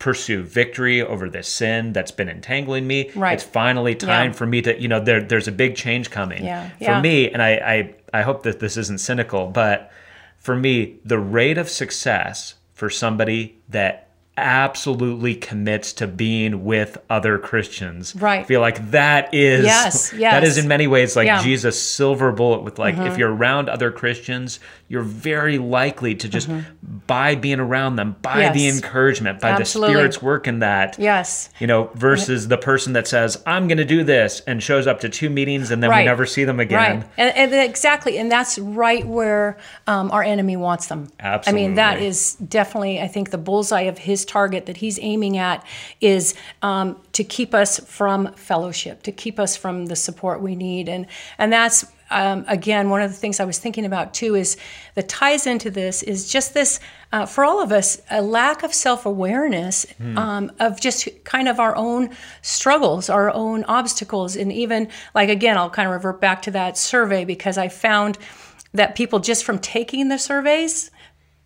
pursue 0.00 0.42
victory 0.42 1.00
over 1.00 1.30
this 1.30 1.46
sin 1.46 1.92
that's 1.92 2.10
been 2.10 2.28
entangling 2.28 2.86
me. 2.88 3.10
Right. 3.14 3.34
It's 3.34 3.44
finally 3.44 3.94
time 3.94 4.30
Yeah. 4.30 4.36
for 4.36 4.46
me 4.46 4.62
to, 4.62 4.80
you 4.80 4.88
know, 4.88 4.98
there 4.98 5.20
there's 5.22 5.46
a 5.46 5.52
big 5.52 5.76
change 5.76 6.10
coming. 6.10 6.44
Yeah, 6.44 6.70
For 6.78 6.84
yeah. 6.84 7.00
me, 7.00 7.30
and 7.30 7.40
I, 7.40 7.50
I 8.12 8.18
I 8.18 8.22
hope 8.22 8.42
that 8.42 8.58
this 8.58 8.76
isn't 8.76 8.98
cynical, 8.98 9.46
but 9.46 9.92
for 10.38 10.56
me, 10.56 10.96
the 11.04 11.18
rate 11.18 11.58
of 11.58 11.68
success 11.68 12.54
for 12.74 12.90
somebody 12.90 13.58
that 13.68 14.08
absolutely 14.40 15.34
commits 15.34 15.92
to 15.94 16.06
being 16.06 16.64
with 16.64 16.98
other 17.08 17.38
Christians. 17.38 18.14
Right. 18.16 18.40
I 18.40 18.44
feel 18.44 18.60
like 18.60 18.90
that 18.90 19.32
is 19.34 19.64
Yes, 19.64 20.10
that 20.10 20.18
yes. 20.18 20.44
is 20.48 20.58
in 20.58 20.68
many 20.68 20.86
ways 20.86 21.16
like 21.16 21.26
Yeah. 21.26 21.36
Mm-hmm. 21.38 21.44
Jesus' 21.44 21.80
silver 21.80 22.32
bullet 22.32 22.62
with 22.62 22.78
like 22.78 22.96
if 22.96 23.18
you're 23.18 23.32
around 23.34 23.68
other 23.68 23.90
Christians, 23.90 24.60
you're 24.88 25.02
very 25.02 25.58
likely 25.58 26.14
to 26.16 26.28
just 26.28 26.48
by 27.06 27.34
being 27.34 27.60
around 27.60 27.96
them, 27.96 28.16
by 28.22 28.48
the 28.50 28.60
Mm-hmm. 28.66 28.76
Encouragement, 28.76 29.40
by 29.40 29.50
Absolutely. 29.50 29.94
the 29.94 29.98
Spirit's 29.98 30.22
work 30.22 30.46
in 30.48 30.58
that. 30.60 30.96
yes. 30.98 31.50
You 31.58 31.66
know, 31.66 31.90
versus 31.94 32.48
the 32.48 32.58
person 32.58 32.92
that 32.94 33.06
says, 33.06 33.42
I'm 33.46 33.68
going 33.68 33.78
to 33.78 33.84
do 33.84 34.02
this 34.04 34.40
and 34.46 34.62
shows 34.62 34.86
up 34.86 35.00
to 35.00 35.08
two 35.08 35.30
meetings 35.30 35.70
and 35.70 35.82
then 35.82 35.90
we 35.90 36.04
never 36.04 36.26
see 36.26 36.44
them 36.44 36.58
again. 36.60 37.00
Right, 37.00 37.08
and, 37.16 37.52
and 37.52 37.54
exactly, 37.70 38.18
and 38.18 38.30
that's 38.30 38.58
right 38.58 39.06
where 39.06 39.58
um, 39.86 40.10
our 40.10 40.22
enemy 40.22 40.56
wants 40.56 40.86
them. 40.86 41.08
Absolutely. 41.20 41.64
I 41.64 41.66
mean, 41.66 41.74
that 41.76 42.00
is 42.00 42.34
definitely, 42.36 43.00
I 43.00 43.06
think, 43.08 43.30
the 43.30 43.38
bullseye 43.38 43.82
of 43.82 43.98
his 43.98 44.24
target 44.30 44.66
that 44.66 44.76
he's 44.78 44.98
aiming 45.02 45.36
at 45.36 45.66
is 46.00 46.34
um, 46.62 46.96
to 47.12 47.24
keep 47.24 47.52
us 47.54 47.80
from 47.80 48.32
fellowship, 48.34 49.02
to 49.02 49.12
keep 49.12 49.40
us 49.40 49.56
from 49.56 49.86
the 49.86 49.96
support 49.96 50.40
we 50.40 50.54
need, 50.54 50.88
and 50.88 51.06
and 51.38 51.52
that's. 51.52 51.84
Um, 52.12 52.44
again, 52.48 52.90
one 52.90 53.02
of 53.02 53.12
the 53.12 53.16
things 53.16 53.38
I 53.38 53.44
was 53.44 53.58
thinking 53.58 53.84
about 53.84 54.14
too 54.14 54.34
is 54.34 54.56
that 54.96 55.08
ties 55.08 55.46
into 55.46 55.70
this 55.70 56.02
is 56.02 56.28
just 56.28 56.54
this 56.54 56.80
uh, 57.12 57.24
for 57.24 57.44
all 57.44 57.62
of 57.62 57.70
us 57.70 58.02
a 58.10 58.20
lack 58.20 58.64
of 58.64 58.74
self 58.74 59.06
awareness 59.06 59.86
um, 60.18 60.50
of 60.58 60.80
just 60.80 61.08
kind 61.22 61.46
of 61.46 61.60
our 61.60 61.76
own 61.76 62.10
struggles, 62.42 63.08
our 63.08 63.32
own 63.32 63.62
obstacles, 63.68 64.34
and 64.34 64.52
even 64.52 64.88
like 65.14 65.28
again, 65.28 65.56
I'll 65.56 65.70
kind 65.70 65.86
of 65.86 65.94
revert 65.94 66.20
back 66.20 66.42
to 66.42 66.50
that 66.50 66.76
survey 66.76 67.24
because 67.24 67.56
I 67.56 67.68
found 67.68 68.18
that 68.74 68.96
people 68.96 69.20
just 69.20 69.44
from 69.44 69.60
taking 69.60 70.08
the 70.08 70.18
surveys 70.18 70.90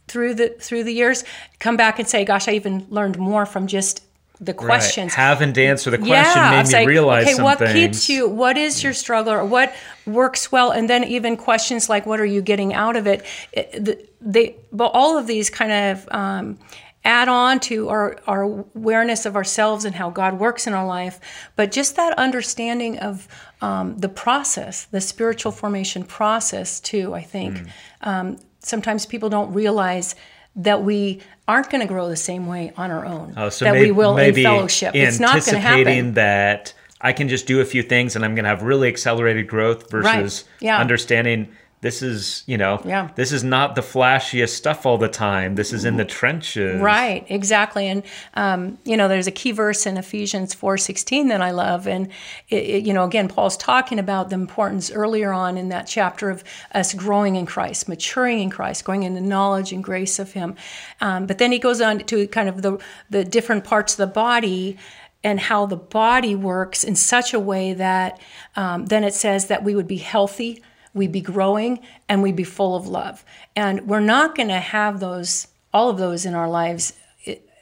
through 0.09 0.35
the 0.35 0.49
through 0.61 0.85
the 0.85 0.93
years 0.93 1.25
come 1.59 1.77
back 1.77 1.99
and 1.99 2.09
say, 2.09 2.25
"Gosh, 2.25 2.49
I 2.49 2.53
even 2.53 2.87
learned 2.91 3.19
more 3.19 3.47
from 3.47 3.67
just 3.67 4.03
the 4.41 4.53
questions." 4.53 5.13
Right. 5.13 5.23
Having 5.23 5.53
to 5.55 5.65
answer 5.65 5.91
the 5.91 5.99
question 5.99 6.43
yeah, 6.43 6.51
made 6.63 6.67
me 6.67 6.73
like, 6.73 6.89
realize 6.89 7.27
okay, 7.35 7.43
what 7.43 7.59
things. 7.59 7.73
keeps 7.73 8.09
you? 8.09 8.29
What 8.29 8.57
is 8.57 8.83
your 8.83 8.93
struggle, 8.93 9.33
or 9.33 9.45
what 9.45 9.75
works 10.07 10.51
well? 10.53 10.71
And 10.73 10.89
then 10.91 11.05
even 11.05 11.37
questions 11.37 11.89
like, 11.89 12.05
what 12.05 12.21
are 12.21 12.27
you 12.27 12.43
getting 12.43 12.75
out 12.75 12.97
of 12.97 13.07
it? 13.07 13.25
it 13.53 13.85
the, 13.85 14.09
they, 14.21 14.57
but 14.73 14.91
all 14.95 15.17
of 15.19 15.27
these 15.27 15.51
kind 15.51 15.73
of 15.73 16.09
um, 16.11 16.59
add 17.05 17.29
on 17.29 17.61
to 17.61 17.89
our 17.91 18.19
our 18.27 18.43
awareness 18.43 19.27
of 19.27 19.37
ourselves 19.37 19.85
and 19.85 19.95
how 19.95 20.11
God 20.11 20.39
works 20.39 20.67
in 20.67 20.73
our 20.73 20.87
life. 20.87 21.21
But 21.57 21.71
just 21.71 21.97
that 21.97 22.19
understanding 22.19 22.99
of 22.99 23.29
um, 23.61 23.97
the 23.99 24.09
process, 24.09 24.85
the 24.87 25.01
spiritual 25.01 25.53
formation 25.53 26.05
process, 26.05 26.81
too. 26.81 27.15
I 27.15 27.23
think 27.23 27.59
Hmm. 27.59 27.67
um, 28.03 28.39
sometimes 28.65 29.07
people 29.07 29.29
don't 29.29 29.53
realize. 29.53 30.15
That 30.57 30.85
we 30.85 31.21
aren't 31.49 31.69
going 31.69 31.81
to 31.81 31.89
grow 31.89 32.09
the 32.09 32.15
same 32.15 32.47
way 32.47 32.73
on 32.77 32.93
our 32.93 33.05
own. 33.05 33.35
Oh, 33.37 33.49
so 33.49 33.65
that 33.65 33.75
we 33.75 33.91
will 33.91 34.17
in 34.19 34.33
fellowship. 34.37 34.95
It's 34.95 35.19
not 35.19 35.33
going 35.33 35.43
to 35.43 35.57
anticipating 35.57 35.95
happen. 35.97 36.15
that 36.15 36.75
I 37.01 37.13
can 37.13 37.29
just 37.29 37.49
do 37.49 37.61
a 37.61 37.65
few 37.65 37.83
things 37.83 38.15
and 38.15 38.25
I'm 38.25 38.37
going 38.37 38.45
to 38.45 38.51
have 38.51 38.63
really 38.63 38.87
accelerated 38.87 39.49
growth 39.49 39.91
versus 39.91 40.45
Yeah. 40.61 40.79
understanding 40.79 41.49
this 41.85 42.03
is, 42.03 42.43
you 42.47 42.57
know, 42.59 42.81
Yeah. 42.85 43.09
this 43.15 43.31
is 43.31 43.45
not 43.45 43.75
the 43.75 43.83
flashiest 43.83 44.55
stuff 44.63 44.85
all 44.87 44.99
the 44.99 45.09
time. 45.09 45.55
This 45.55 45.73
is 45.73 45.85
in 45.85 45.97
the 45.97 46.05
trenches. 46.05 46.81
Right, 46.81 47.25
exactly, 47.29 47.87
and 47.87 48.03
um, 48.35 48.79
you 48.85 48.97
know, 48.97 49.07
there's 49.07 49.27
a 49.27 49.37
key 49.41 49.53
verse 49.53 49.87
in 49.87 49.97
Ephesians 49.97 50.55
four 50.55 50.77
sixteen 50.79 51.29
that 51.29 51.41
I 51.43 51.51
love, 51.53 51.87
and 51.87 52.09
it, 52.49 52.63
it- 52.75 52.85
you 52.87 52.93
know, 52.95 53.05
again, 53.05 53.29
Paul's 53.29 53.57
talking 53.57 53.99
about 53.99 54.31
the 54.31 54.37
importance 54.37 54.91
earlier 54.91 55.33
on 55.33 55.57
in 55.59 55.69
that 55.69 55.87
chapter 55.87 56.31
of 56.31 56.43
us 56.73 56.95
growing 56.95 57.37
in 57.37 57.47
Christ, 57.47 57.89
maturing 57.89 58.41
in 58.41 58.51
Christ, 58.51 58.85
going 58.85 59.03
into 59.03 59.21
knowledge 59.21 59.71
and 59.73 59.85
grace 59.85 60.19
of 60.19 60.33
Him. 60.33 60.55
Um, 61.01 61.27
but 61.27 61.37
then 61.39 61.53
he 61.53 61.59
goes 61.59 61.81
on 61.81 61.99
to 62.01 62.27
kind 62.29 62.49
of 62.49 62.63
the 62.63 62.79
the 63.11 63.25
different 63.25 63.63
parts 63.65 63.93
of 63.95 63.99
the 63.99 64.07
body 64.15 64.79
and 65.23 65.41
how 65.41 65.67
the 65.67 65.77
body 65.77 66.35
works 66.35 66.85
in 66.85 66.95
such 66.95 67.33
a 67.35 67.41
way 67.41 67.73
that 67.75 68.21
um, 68.57 68.87
then 68.87 69.03
it 69.05 69.15
says 69.15 69.47
that 69.49 69.65
we 69.65 69.75
would 69.75 69.89
be 69.89 69.97
healthy, 69.97 70.63
we'd 70.95 71.13
be 71.13 71.21
growing, 71.21 71.81
and 72.09 72.23
we'd 72.23 72.37
be 72.37 72.45
full 72.45 72.75
of 72.77 72.87
love. 72.87 73.25
And 73.57 73.87
we're 73.87 74.01
not 74.01 74.35
going 74.37 74.49
to 74.49 74.61
have 74.61 75.01
those, 75.01 75.49
all 75.73 75.91
of 75.91 75.99
those 75.99 76.25
in 76.25 76.35
our 76.35 76.49
lives 76.49 76.93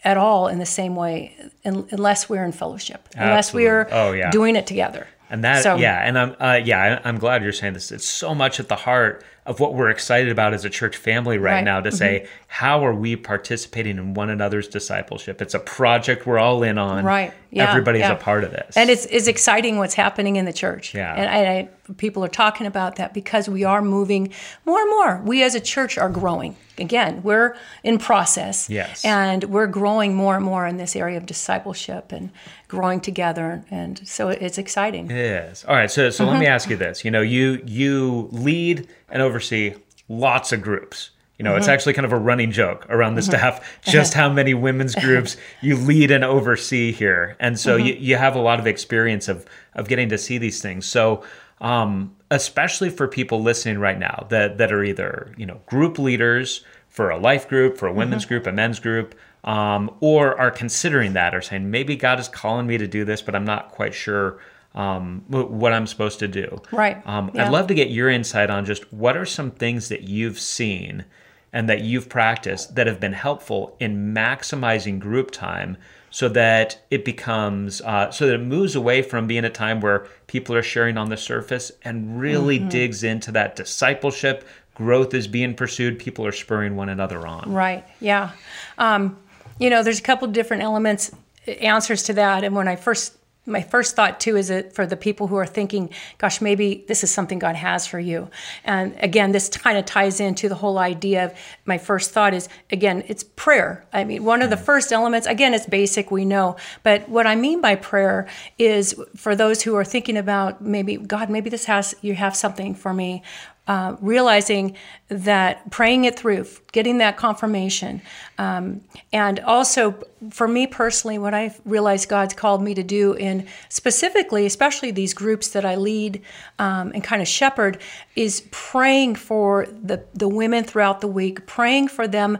at 0.05 0.17
all 0.17 0.49
in 0.49 0.59
the 0.59 0.67
same 0.67 0.97
way 0.97 1.35
un- 1.65 1.87
unless 1.91 2.29
we're 2.29 2.45
in 2.45 2.53
fellowship, 2.53 3.09
unless 3.17 3.55
we're 3.55 3.89
Oh, 3.91 4.13
yeah. 4.13 4.31
doing 4.31 4.57
it 4.57 4.67
together. 4.67 5.07
And 5.31 5.45
that, 5.45 5.63
So- 5.63 5.77
yeah, 5.77 6.03
and 6.07 6.19
I'm, 6.19 6.37
uh, 6.41 6.61
yeah, 6.63 7.01
I'm 7.05 7.19
glad 7.19 7.43
you're 7.43 7.53
saying 7.53 7.75
this. 7.75 7.91
It's 7.91 8.05
so 8.05 8.35
much 8.35 8.61
at 8.61 8.69
the 8.69 8.77
heart 8.77 9.25
of 9.47 9.61
what 9.61 9.75
we're 9.75 9.89
excited 9.91 10.31
about 10.31 10.53
as 10.55 10.65
a 10.65 10.71
church 10.71 10.97
family 10.97 11.39
right, 11.39 11.53
Right. 11.53 11.57
Mm-hmm. 11.59 11.65
now 11.65 11.81
to 11.81 11.93
say, 11.93 12.29
how 12.53 12.85
are 12.85 12.93
we 12.95 13.17
participating 13.17 13.97
in 13.97 14.13
one 14.13 14.29
another's 14.29 14.69
discipleship? 14.69 15.41
It's 15.41 15.55
a 15.55 15.59
project 15.59 16.27
we're 16.27 16.39
all 16.39 16.63
in 16.63 16.77
on. 16.77 17.03
Right. 17.03 17.33
Yeah, 17.51 17.71
Everybody's 17.71 18.01
yeah. 18.01 18.13
a 18.13 18.17
part 18.17 18.45
of 18.45 18.51
this. 18.51 18.77
And 18.77 18.91
it's, 18.91 19.07
it's 19.07 19.27
exciting 19.27 19.79
what's 19.79 19.95
happening 19.95 20.37
in 20.37 20.45
the 20.45 20.53
church. 20.53 20.95
Yeah. 20.95 21.15
And 21.15 21.31
I, 21.31 21.61
I, 21.61 21.93
people 21.95 22.23
are 22.23 22.29
talking 22.29 22.67
about 22.67 22.97
that 22.97 23.15
because 23.15 23.49
we 23.49 23.65
are 23.65 23.81
moving 23.81 24.35
more 24.67 24.79
and 24.83 24.91
more. 24.91 25.23
We 25.25 25.43
as 25.43 25.55
a 25.55 25.61
church 25.61 25.97
are 25.97 26.11
growing. 26.11 26.55
Again, 26.77 27.23
we're 27.23 27.57
in 27.85 27.97
process. 27.97 28.69
Yes. 28.69 29.03
And 29.03 29.45
we're 29.45 29.67
growing 29.67 30.15
more 30.15 30.37
and 30.37 30.45
more 30.45 30.67
in 30.67 30.77
this 30.77 30.95
area 30.95 31.17
of 31.17 31.25
discipleship 31.25 32.13
and 32.13 32.31
growing 32.69 33.01
together. 33.01 33.65
And 33.71 34.07
so 34.07 34.29
it's 34.29 34.59
exciting. 34.59 35.11
It 35.11 35.17
is. 35.17 35.65
All 35.65 35.75
right. 35.75 35.91
So, 35.91 36.11
so 36.11 36.27
let 36.27 36.35
me 36.39 36.45
Mm-hmm. 36.45 36.53
ask 36.53 36.69
you 36.69 36.77
this. 36.77 37.03
You 37.03 37.11
know, 37.13 37.23
you 37.23 37.63
you 37.65 38.29
lead 38.31 38.89
and 39.09 39.23
oversee 39.23 39.73
lots 40.11 40.53
of 40.53 40.61
groups. 40.61 41.12
You 41.43 41.49
know, 41.49 41.57
it's 41.57 41.65
Mm-hmm. 41.67 41.73
actually 41.75 41.93
kind 41.95 42.07
of 42.07 42.13
a 42.13 42.19
running 42.19 42.53
joke 42.53 42.87
around 42.89 43.17
the 43.17 43.23
staff 43.23 43.81
just 43.83 44.15
how 44.15 44.29
many 44.33 44.55
women's 44.55 44.95
groups 44.95 45.37
you 45.61 45.75
lead 45.77 46.13
and 46.13 46.23
oversee 46.23 46.93
here, 46.93 47.37
and 47.41 47.59
so 47.59 47.77
Mm-hmm. 47.77 47.87
you, 47.89 47.95
you 47.95 48.17
have 48.17 48.37
a 48.37 48.41
lot 48.41 48.61
of 48.61 48.69
experience 48.69 49.27
of 49.27 49.45
of 49.75 49.89
getting 49.89 50.09
to 50.11 50.19
see 50.19 50.39
these 50.39 50.63
things. 50.63 50.87
So, 50.87 51.25
um, 51.61 52.15
especially 52.31 52.91
for 52.91 53.09
people 53.09 53.43
listening 53.43 53.79
right 53.81 53.99
now 53.99 54.27
that 54.31 54.59
that 54.59 54.73
are 54.73 54.85
either 54.85 55.35
you 55.37 55.45
know 55.47 55.61
group 55.67 55.99
leaders 55.99 56.65
for 56.87 57.11
a 57.11 57.19
life 57.19 57.49
group, 57.49 57.77
for 57.77 57.89
a 57.89 57.93
women's 57.93 58.23
Mm-hmm. 58.23 58.29
group, 58.35 58.47
a 58.47 58.53
men's 58.53 58.79
group, 58.79 59.17
um, 59.43 59.91
or 59.99 60.39
are 60.39 60.53
considering 60.53 61.15
that, 61.15 61.35
or 61.35 61.41
saying 61.43 61.69
maybe 61.73 61.97
God 61.97 62.21
is 62.21 62.29
calling 62.29 62.69
me 62.69 62.79
to 62.79 62.87
do 62.87 63.05
this, 63.05 63.21
but 63.21 63.35
I'm 63.35 63.45
not 63.45 63.73
quite 63.73 63.95
sure 63.95 64.39
um, 64.77 65.25
what 65.29 65.73
I'm 65.73 65.89
supposed 65.89 66.21
to 66.21 66.29
do. 66.29 66.63
Right. 66.71 67.05
Um, 67.05 67.33
Yeah. 67.35 67.47
I'd 67.47 67.51
love 67.53 67.67
to 67.67 67.75
get 67.75 67.91
your 67.91 68.09
insight 68.09 68.49
on 68.49 68.65
just 68.65 68.93
what 68.93 69.17
are 69.17 69.27
some 69.27 69.51
things 69.51 69.89
that 69.89 70.03
you've 70.05 70.39
seen 70.39 71.05
and 71.53 71.69
that 71.69 71.83
you've 71.83 72.09
practiced 72.09 72.75
that 72.75 72.87
have 72.87 73.01
been 73.01 73.13
helpful 73.13 73.77
in 73.79 74.15
maximizing 74.15 74.99
group 74.99 75.31
time 75.31 75.77
so 76.11 76.29
that 76.29 76.79
it 76.91 77.05
becomes 77.05 77.81
uh, 77.83 78.11
so 78.11 78.27
that 78.27 78.35
it 78.35 78.43
moves 78.43 78.77
away 78.77 79.03
from 79.03 79.27
being 79.27 79.45
a 79.45 79.51
time 79.51 79.81
where 79.81 80.07
people 80.27 80.55
are 80.55 80.63
sharing 80.63 80.97
on 80.97 81.09
the 81.09 81.17
surface 81.17 81.73
and 81.83 82.21
really 82.21 82.59
mm-hmm. 82.59 82.69
digs 82.69 83.03
into 83.03 83.33
that 83.33 83.57
discipleship. 83.57 84.47
Growth 84.75 85.15
is 85.15 85.27
being 85.27 85.55
pursued. 85.55 85.99
People 85.99 86.27
are 86.27 86.33
spurring 86.33 86.77
one 86.77 86.89
another 86.89 87.27
on. 87.27 87.53
Right. 87.53 87.85
Yeah. 88.01 88.33
Um, 88.79 89.19
you 89.59 89.71
know 89.71 89.83
there's 89.83 90.01
a 90.01 90.03
couple 90.03 90.29
different 90.29 90.63
elements 90.63 91.13
answers 91.47 92.03
to 92.05 92.15
that. 92.15 92.45
And 92.45 92.55
when 92.55 92.69
i 92.69 92.77
first 92.77 93.17
my 93.45 93.61
first 93.61 93.97
thought 93.97 94.21
too 94.21 94.37
is 94.37 94.49
that 94.49 94.73
for 94.73 94.87
the 94.87 94.97
people 94.97 95.27
who 95.27 95.37
are 95.37 95.47
thinking 95.47 95.91
gosh 96.19 96.41
maybe 96.41 96.85
this 96.87 97.03
is 97.03 97.11
something 97.11 97.39
god 97.39 97.57
has 97.57 97.87
for 97.87 97.99
you. 97.99 98.31
And 98.65 98.95
again 98.99 99.33
this 99.33 99.49
kind 99.49 99.77
of 99.77 99.85
ties 99.85 100.21
into 100.21 100.49
the 100.49 100.55
whole 100.55 100.79
idea 100.79 101.27
of 101.27 101.35
my 101.65 101.79
first 101.79 102.13
thought 102.13 102.35
is 102.35 102.49
again 102.71 103.03
it's 103.09 103.25
prayer. 103.25 103.85
I 103.93 104.05
mean 104.05 104.25
one 104.25 104.43
of 104.43 104.51
the 104.51 104.57
mm. 104.57 104.65
first 104.65 104.93
elements 104.93 105.27
again 105.27 105.55
it's 105.55 105.67
basic 105.67 106.11
we 106.11 106.25
know. 106.25 106.57
But 106.83 107.09
what 107.09 107.27
i 107.27 107.35
mean 107.35 107.61
by 107.61 107.75
prayer 107.75 108.29
is 108.59 108.95
for 109.17 109.35
those 109.35 109.63
who 109.63 109.75
are 109.75 109.85
thinking 109.85 110.17
about 110.17 110.61
maybe 110.61 110.97
god 110.97 111.29
maybe 111.29 111.51
this 111.51 111.65
has 111.65 111.95
you 112.01 112.15
have 112.15 112.37
something 112.37 112.75
for 112.75 112.95
me 112.95 113.23
uh, 113.69 113.97
realizing 114.01 114.77
that 115.09 115.71
praying 115.71 116.05
it 116.05 116.19
through, 116.19 116.47
getting 116.73 116.99
that 116.99 117.17
confirmation, 117.17 118.03
um, 118.39 118.81
and 119.13 119.39
also 119.41 119.97
for 120.31 120.49
me 120.49 120.67
personally, 120.67 121.19
what 121.19 121.33
I've 121.33 121.61
realized 121.65 122.09
God's 122.09 122.35
called 122.35 122.63
me 122.63 122.75
to 122.75 122.83
do 122.83 123.13
in 123.15 123.47
specifically, 123.69 124.47
especially 124.47 124.91
these 124.91 125.15
groups 125.15 125.51
that 125.51 125.65
I 125.65 125.77
lead 125.77 126.23
um, 126.59 126.91
and 126.93 127.05
kind 127.05 127.23
of 127.23 127.29
shepherd, 127.29 127.81
is 128.17 128.47
praying 128.51 129.15
for 129.15 129.67
the 129.67 130.05
the 130.15 130.29
women 130.29 130.65
throughout 130.65 131.01
the 131.01 131.09
week, 131.09 131.47
praying 131.47 131.89
for 131.89 132.09
them 132.09 132.39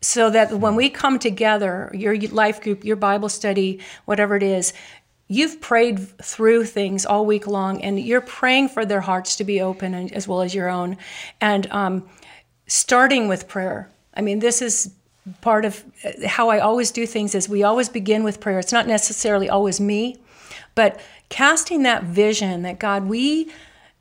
so 0.00 0.30
that 0.30 0.52
when 0.52 0.76
we 0.76 0.88
come 0.88 1.18
together, 1.18 1.90
your 1.92 2.16
life 2.28 2.60
group, 2.60 2.84
your 2.84 2.96
Bible 2.96 3.28
study, 3.28 3.80
whatever 4.04 4.36
it 4.36 4.42
is, 4.42 4.72
you've 5.28 5.60
prayed 5.60 6.00
through 6.18 6.64
things 6.64 7.06
all 7.06 7.24
week 7.24 7.46
long 7.46 7.80
and 7.82 8.00
you're 8.00 8.20
praying 8.20 8.68
for 8.68 8.84
their 8.84 9.02
hearts 9.02 9.36
to 9.36 9.44
be 9.44 9.60
open 9.60 9.94
and, 9.94 10.12
as 10.12 10.26
well 10.26 10.40
as 10.40 10.54
your 10.54 10.68
own. 10.68 10.96
And 11.40 11.70
um, 11.70 12.08
starting 12.66 13.28
with 13.28 13.48
prayer. 13.48 13.90
I 14.14 14.20
mean 14.20 14.38
this 14.40 14.62
is 14.62 14.92
part 15.42 15.66
of 15.66 15.84
uh, 16.04 16.26
how 16.26 16.48
i 16.48 16.58
always 16.58 16.90
do 16.90 17.04
things 17.04 17.34
is 17.34 17.50
we 17.50 17.62
always 17.62 17.88
begin 17.88 18.24
with 18.24 18.40
prayer. 18.40 18.58
It's 18.58 18.72
not 18.72 18.86
necessarily 18.86 19.48
always 19.48 19.80
me 19.80 20.16
but 20.74 21.00
casting 21.28 21.82
that 21.82 22.04
vision 22.04 22.62
that 22.62 22.78
god 22.78 23.06
we 23.06 23.50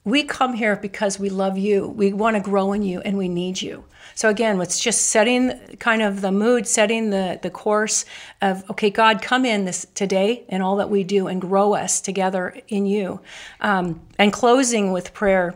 we 0.07 0.23
come 0.23 0.53
here 0.53 0.75
because 0.75 1.19
we 1.19 1.29
love 1.29 1.57
you 1.57 1.87
we 1.87 2.13
want 2.13 2.35
to 2.35 2.41
grow 2.41 2.73
in 2.73 2.81
you 2.81 2.99
and 3.01 3.17
we 3.17 3.27
need 3.27 3.61
you 3.61 3.83
so 4.17 4.29
again, 4.29 4.59
it's 4.61 4.79
just 4.79 5.11
setting 5.11 5.59
kind 5.77 6.01
of 6.01 6.21
the 6.21 6.31
mood, 6.31 6.65
setting 6.65 7.11
the 7.11 7.39
the 7.39 7.51
course 7.51 8.03
of 8.41 8.67
okay, 8.71 8.89
God, 8.89 9.21
come 9.21 9.45
in 9.45 9.65
this 9.65 9.85
today 9.93 10.43
and 10.49 10.63
all 10.63 10.77
that 10.77 10.89
we 10.89 11.03
do 11.03 11.27
and 11.27 11.39
grow 11.39 11.75
us 11.75 12.01
together 12.01 12.59
in 12.67 12.87
you, 12.87 13.19
um, 13.61 14.01
and 14.17 14.33
closing 14.33 14.91
with 14.91 15.13
prayer 15.13 15.53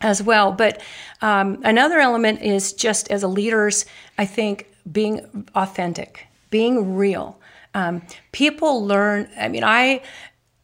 as 0.00 0.22
well. 0.22 0.52
But 0.52 0.82
um, 1.22 1.62
another 1.64 1.98
element 1.98 2.42
is 2.42 2.74
just 2.74 3.10
as 3.10 3.22
a 3.22 3.28
leaders, 3.28 3.86
I 4.18 4.26
think 4.26 4.68
being 4.92 5.48
authentic, 5.54 6.26
being 6.50 6.94
real. 6.94 7.40
Um, 7.72 8.02
people 8.32 8.84
learn. 8.84 9.30
I 9.38 9.48
mean, 9.48 9.64
I. 9.64 10.02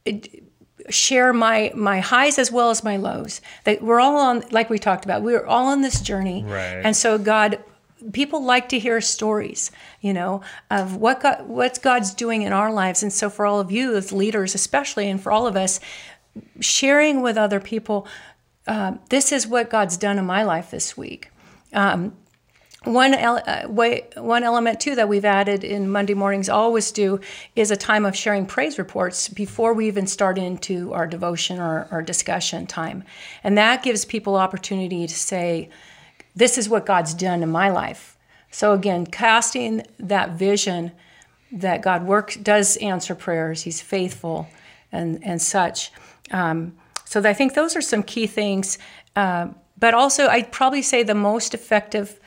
It, 0.04 0.42
share 0.90 1.32
my 1.32 1.72
my 1.74 2.00
highs 2.00 2.38
as 2.38 2.52
well 2.52 2.70
as 2.70 2.84
my 2.84 2.96
lows. 2.96 3.40
That 3.64 3.82
we're 3.82 4.00
all 4.00 4.16
on, 4.16 4.44
like 4.50 4.70
we 4.70 4.78
talked 4.78 5.04
about, 5.04 5.22
we're 5.22 5.46
all 5.46 5.66
on 5.66 5.82
this 5.82 6.00
journey, 6.00 6.44
right. 6.44 6.82
and 6.84 6.96
so 6.96 7.18
God. 7.18 7.58
People 8.12 8.44
like 8.44 8.68
to 8.68 8.78
hear 8.78 9.00
stories, 9.00 9.70
you 10.02 10.12
know, 10.12 10.42
of 10.70 10.96
what 10.96 11.22
God, 11.22 11.48
what's 11.48 11.78
God's 11.78 12.12
doing 12.12 12.42
in 12.42 12.52
our 12.52 12.70
lives, 12.70 13.02
and 13.02 13.10
so 13.10 13.30
for 13.30 13.46
all 13.46 13.60
of 13.60 13.72
you 13.72 13.96
as 13.96 14.12
leaders, 14.12 14.54
especially, 14.54 15.08
and 15.08 15.18
for 15.18 15.32
all 15.32 15.46
of 15.46 15.56
us, 15.56 15.80
sharing 16.60 17.22
with 17.22 17.38
other 17.38 17.60
people, 17.60 18.06
uh, 18.66 18.96
this 19.08 19.32
is 19.32 19.46
what 19.46 19.70
God's 19.70 19.96
done 19.96 20.18
in 20.18 20.26
my 20.26 20.42
life 20.42 20.70
this 20.70 20.98
week. 20.98 21.30
Um, 21.72 22.14
one 22.84 23.14
uh, 23.14 23.66
way, 23.68 24.06
one 24.16 24.44
element 24.44 24.80
too 24.80 24.94
that 24.94 25.08
we've 25.08 25.24
added 25.24 25.64
in 25.64 25.90
Monday 25.90 26.14
mornings 26.14 26.48
always 26.48 26.92
do 26.92 27.20
is 27.56 27.70
a 27.70 27.76
time 27.76 28.04
of 28.04 28.14
sharing 28.14 28.46
praise 28.46 28.78
reports 28.78 29.28
before 29.28 29.72
we 29.72 29.86
even 29.86 30.06
start 30.06 30.38
into 30.38 30.92
our 30.92 31.06
devotion 31.06 31.58
or, 31.58 31.88
our 31.90 32.02
discussion 32.02 32.66
time, 32.66 33.04
and 33.42 33.56
that 33.56 33.82
gives 33.82 34.04
people 34.04 34.36
opportunity 34.36 35.06
to 35.06 35.14
say, 35.14 35.68
"This 36.36 36.58
is 36.58 36.68
what 36.68 36.86
God's 36.86 37.14
done 37.14 37.42
in 37.42 37.50
my 37.50 37.70
life." 37.70 38.16
So 38.50 38.72
again, 38.72 39.06
casting 39.06 39.86
that 39.98 40.30
vision 40.30 40.92
that 41.50 41.82
God 41.82 42.06
works 42.06 42.36
does 42.36 42.76
answer 42.78 43.14
prayers. 43.14 43.62
He's 43.62 43.80
faithful, 43.80 44.48
and 44.92 45.24
and 45.24 45.40
such. 45.40 45.90
Um, 46.30 46.76
so 47.04 47.20
I 47.20 47.32
think 47.32 47.54
those 47.54 47.76
are 47.76 47.82
some 47.82 48.02
key 48.02 48.26
things. 48.26 48.78
Uh, 49.16 49.48
but 49.78 49.94
also, 49.94 50.28
I'd 50.28 50.52
probably 50.52 50.82
say 50.82 51.02
the 51.02 51.14
most 51.14 51.54
effective 51.54 52.20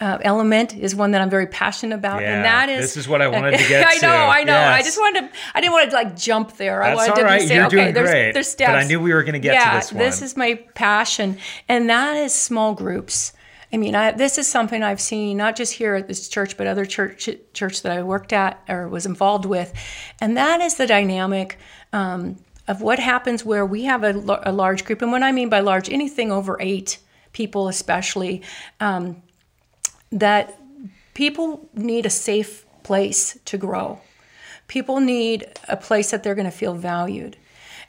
uh, 0.00 0.18
element 0.22 0.74
is 0.76 0.94
one 0.94 1.12
that 1.12 1.20
I'm 1.20 1.30
very 1.30 1.46
passionate 1.46 1.94
about, 1.94 2.20
yeah, 2.20 2.36
and 2.36 2.44
that 2.44 2.68
is 2.68 2.80
this 2.80 2.96
is 2.96 3.08
what 3.08 3.22
I 3.22 3.28
wanted 3.28 3.52
to 3.52 3.56
get. 3.68 3.82
To. 3.82 3.88
I 3.88 3.94
know, 3.94 4.16
to. 4.16 4.38
I 4.38 4.44
know. 4.44 4.52
Yes. 4.52 4.80
I 4.80 4.82
just 4.82 4.98
wanted 4.98 5.20
to. 5.20 5.38
I 5.54 5.60
didn't 5.60 5.72
want 5.72 5.90
to 5.90 5.96
like 5.96 6.16
jump 6.16 6.56
there. 6.56 6.80
That's 6.80 7.00
I 7.00 7.08
wanted 7.08 7.24
all 7.24 7.38
to 7.38 7.46
say, 7.46 7.54
You're 7.54 7.66
okay, 7.66 7.76
doing 7.76 7.94
there's 7.94 8.10
great. 8.10 8.32
there's 8.32 8.48
steps. 8.48 8.70
But 8.70 8.78
I 8.78 8.84
knew 8.84 9.00
we 9.00 9.14
were 9.14 9.22
going 9.22 9.34
to 9.34 9.38
get 9.38 9.54
yeah, 9.54 9.70
to 9.70 9.76
this 9.78 9.92
one. 9.92 9.98
This 10.02 10.22
is 10.22 10.36
my 10.36 10.54
passion, 10.74 11.38
and 11.68 11.88
that 11.88 12.16
is 12.16 12.34
small 12.34 12.74
groups. 12.74 13.32
I 13.72 13.78
mean, 13.78 13.94
I, 13.94 14.12
this 14.12 14.38
is 14.38 14.46
something 14.46 14.82
I've 14.82 15.00
seen 15.00 15.36
not 15.38 15.56
just 15.56 15.72
here 15.72 15.94
at 15.94 16.08
this 16.08 16.28
church, 16.28 16.56
but 16.56 16.66
other 16.66 16.84
church 16.84 17.28
church 17.54 17.82
that 17.82 17.92
I 17.92 18.02
worked 18.02 18.32
at 18.32 18.62
or 18.68 18.88
was 18.88 19.06
involved 19.06 19.46
with, 19.46 19.72
and 20.20 20.36
that 20.36 20.60
is 20.60 20.74
the 20.74 20.86
dynamic. 20.86 21.58
Um, 21.92 22.36
of 22.68 22.82
what 22.82 22.98
happens 22.98 23.44
where 23.44 23.64
we 23.64 23.84
have 23.84 24.02
a, 24.02 24.10
a, 24.44 24.50
large 24.50 24.84
group, 24.84 25.00
and 25.00 25.12
what 25.12 25.22
I 25.22 25.30
mean 25.30 25.48
by 25.48 25.60
large, 25.60 25.88
anything 25.88 26.32
over 26.32 26.56
eight 26.60 26.98
people, 27.32 27.68
especially, 27.68 28.42
um, 28.80 29.22
that 30.10 30.58
people 31.14 31.68
need 31.74 32.06
a 32.06 32.10
safe 32.10 32.64
place 32.82 33.38
to 33.44 33.58
grow. 33.58 34.00
People 34.68 35.00
need 35.00 35.46
a 35.68 35.76
place 35.76 36.10
that 36.10 36.22
they're 36.22 36.34
going 36.34 36.50
to 36.50 36.50
feel 36.50 36.74
valued. 36.74 37.36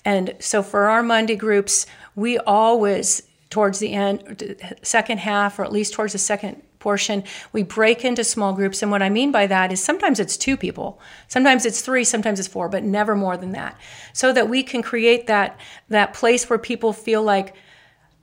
And 0.05 0.35
so 0.39 0.63
for 0.63 0.87
our 0.87 1.03
Monday 1.03 1.35
groups, 1.35 1.85
we 2.15 2.37
always, 2.39 3.23
towards 3.49 3.79
the 3.79 3.93
end, 3.93 4.55
second 4.81 5.19
half, 5.19 5.59
or 5.59 5.63
at 5.63 5.71
least 5.71 5.93
towards 5.93 6.13
the 6.13 6.19
second 6.19 6.61
portion, 6.79 7.23
we 7.51 7.63
break 7.63 8.05
into 8.05 8.23
small 8.23 8.53
groups. 8.53 8.81
And 8.81 8.91
what 8.91 9.01
I 9.01 9.09
mean 9.09 9.31
by 9.31 9.47
that 9.47 9.71
is 9.71 9.83
sometimes 9.83 10.19
it's 10.19 10.37
two 10.37 10.55
people, 10.55 10.99
sometimes 11.27 11.65
it's 11.65 11.81
three, 11.81 12.03
sometimes 12.03 12.39
it's 12.39 12.47
four, 12.47 12.69
but 12.69 12.83
never 12.83 13.15
more 13.15 13.35
than 13.35 13.51
that. 13.51 13.77
So 14.13 14.31
that 14.33 14.47
we 14.47 14.63
can 14.63 14.81
create 14.81 15.27
that, 15.27 15.59
that 15.89 16.13
place 16.13 16.49
where 16.49 16.59
people 16.59 16.93
feel 16.93 17.23
like 17.23 17.55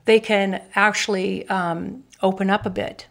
they 0.05 0.19
can 0.19 0.61
actually 0.75 1.47
um, 1.49 2.03
open 2.21 2.49
up 2.49 2.65
a 2.65 2.69
bit 2.69 3.07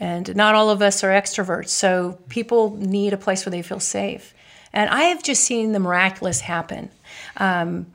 and 0.00 0.34
not 0.34 0.54
all 0.54 0.70
of 0.70 0.80
us 0.82 1.04
are 1.04 1.10
extroverts, 1.10 1.68
so 1.68 2.18
people 2.28 2.76
need 2.76 3.12
a 3.12 3.18
place 3.18 3.44
where 3.44 3.50
they 3.50 3.62
feel 3.62 3.80
safe. 3.80 4.34
And 4.72 4.88
I 4.88 5.02
have 5.04 5.22
just 5.22 5.44
seen 5.44 5.72
the 5.72 5.80
miraculous 5.80 6.40
happen. 6.40 6.90
Um, 7.36 7.86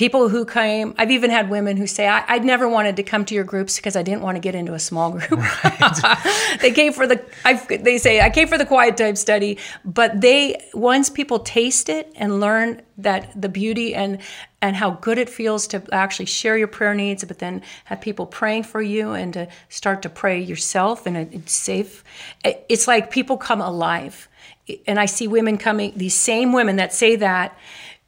people 0.00 0.30
who 0.30 0.46
came, 0.46 0.94
I've 0.96 1.10
even 1.10 1.28
had 1.28 1.50
women 1.50 1.76
who 1.76 1.86
say, 1.86 2.08
I, 2.08 2.38
would 2.38 2.42
never 2.42 2.66
wanted 2.66 2.96
to 2.96 3.02
come 3.02 3.26
to 3.26 3.34
your 3.34 3.44
groups 3.44 3.76
because 3.76 3.96
I 3.96 4.02
didn't 4.02 4.22
want 4.22 4.36
to 4.36 4.40
get 4.40 4.54
into 4.54 4.72
a 4.72 4.78
small 4.78 5.10
group. 5.10 5.30
Right. 5.30 6.58
they 6.62 6.72
came 6.72 6.94
for 6.94 7.06
the, 7.06 7.22
I, 7.44 7.52
they 7.52 7.98
say, 7.98 8.22
I 8.22 8.30
came 8.30 8.48
for 8.48 8.56
the 8.56 8.64
quiet 8.64 8.96
time 8.96 9.14
study, 9.14 9.58
but 9.84 10.22
they, 10.22 10.64
once 10.72 11.10
people 11.10 11.40
taste 11.40 11.90
it 11.90 12.10
and 12.16 12.40
learn 12.40 12.80
that 12.96 13.38
the 13.38 13.50
beauty 13.50 13.94
and, 13.94 14.20
and 14.62 14.74
how 14.74 14.92
good 14.92 15.18
it 15.18 15.28
feels 15.28 15.66
to 15.66 15.82
actually 15.92 16.24
share 16.24 16.56
your 16.56 16.68
prayer 16.68 16.94
needs, 16.94 17.22
but 17.22 17.38
then 17.38 17.60
have 17.84 18.00
people 18.00 18.24
praying 18.24 18.62
for 18.62 18.80
you 18.80 19.12
and 19.12 19.34
to 19.34 19.48
start 19.68 20.00
to 20.00 20.08
pray 20.08 20.40
yourself 20.40 21.04
and 21.04 21.14
it's 21.14 21.52
safe. 21.52 22.02
It's 22.42 22.88
like 22.88 23.10
people 23.10 23.36
come 23.36 23.60
alive. 23.60 24.30
And 24.86 24.98
I 24.98 25.04
see 25.04 25.28
women 25.28 25.58
coming, 25.58 25.92
these 25.94 26.14
same 26.14 26.54
women 26.54 26.76
that 26.76 26.94
say 26.94 27.16
that, 27.16 27.54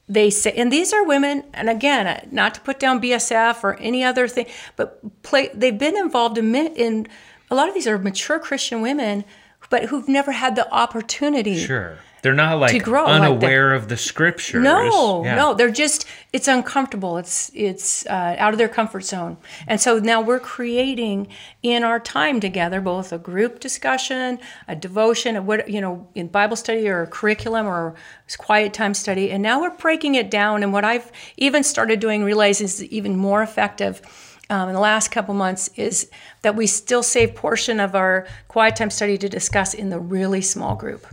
they 0.08 0.30
say, 0.30 0.52
and 0.52 0.72
these 0.72 0.92
are 0.92 1.04
women, 1.04 1.44
and 1.54 1.70
again, 1.70 2.06
uh, 2.06 2.20
not 2.30 2.54
to 2.54 2.60
put 2.60 2.78
down 2.78 3.00
BSF 3.00 3.62
or 3.62 3.76
any 3.78 4.04
other 4.04 4.28
thing, 4.28 4.46
but 4.76 5.22
play, 5.22 5.50
they've 5.54 5.78
been 5.78 5.96
involved 5.96 6.38
in, 6.38 6.54
in 6.54 7.08
a 7.50 7.54
lot 7.54 7.68
of 7.68 7.74
these 7.74 7.86
are 7.86 7.98
mature 7.98 8.38
Christian 8.38 8.82
women, 8.82 9.24
but 9.70 9.84
who've 9.84 10.08
never 10.08 10.32
had 10.32 10.56
the 10.56 10.70
opportunity. 10.72 11.58
Sure 11.58 11.98
they're 12.22 12.34
not 12.34 12.58
like 12.58 12.84
grow, 12.84 13.04
unaware 13.04 13.72
like 13.72 13.82
of 13.82 13.88
the 13.88 13.96
scriptures. 13.96 14.62
No, 14.62 15.24
yeah. 15.24 15.34
no, 15.34 15.54
they're 15.54 15.70
just 15.70 16.06
it's 16.32 16.46
uncomfortable. 16.46 17.18
It's 17.18 17.50
it's 17.52 18.06
uh, 18.06 18.36
out 18.38 18.54
of 18.54 18.58
their 18.58 18.68
comfort 18.68 19.02
zone, 19.02 19.36
and 19.66 19.80
so 19.80 19.98
now 19.98 20.20
we're 20.20 20.40
creating 20.40 21.26
in 21.62 21.82
our 21.82 21.98
time 21.98 22.38
together 22.38 22.80
both 22.80 23.12
a 23.12 23.18
group 23.18 23.58
discussion, 23.58 24.38
a 24.68 24.76
devotion, 24.76 25.34
a 25.34 25.42
what 25.42 25.68
you 25.68 25.80
know 25.80 26.08
in 26.14 26.28
Bible 26.28 26.56
study 26.56 26.88
or 26.88 27.02
a 27.02 27.06
curriculum 27.08 27.66
or 27.66 27.96
quiet 28.38 28.72
time 28.72 28.94
study, 28.94 29.30
and 29.32 29.42
now 29.42 29.60
we're 29.60 29.76
breaking 29.76 30.14
it 30.14 30.30
down. 30.30 30.62
And 30.62 30.72
what 30.72 30.84
I've 30.84 31.10
even 31.36 31.64
started 31.64 31.98
doing, 31.98 32.22
realizing 32.22 32.66
is 32.66 32.84
even 32.84 33.16
more 33.16 33.42
effective 33.42 34.00
um, 34.48 34.68
in 34.68 34.74
the 34.74 34.80
last 34.80 35.10
couple 35.10 35.34
months 35.34 35.70
is 35.76 36.10
that 36.42 36.54
we 36.54 36.66
still 36.66 37.02
save 37.02 37.34
portion 37.34 37.80
of 37.80 37.94
our 37.94 38.26
quiet 38.48 38.76
time 38.76 38.90
study 38.90 39.18
to 39.18 39.28
discuss 39.28 39.74
in 39.74 39.90
the 39.90 39.98
really 39.98 40.40
small 40.40 40.76
group, 40.76 41.06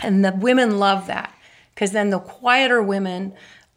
and 0.00 0.24
the 0.24 0.32
women 0.32 0.78
love 0.78 1.06
that 1.06 1.34
because 1.74 1.92
then 1.92 2.10
the 2.10 2.18
quieter 2.18 2.82
women 2.82 3.34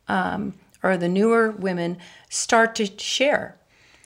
um, 0.07 0.53
or 0.83 0.97
the 0.97 1.07
newer 1.07 1.51
women 1.51 1.97
start 2.29 2.75
to 2.75 2.86
share, 2.97 3.57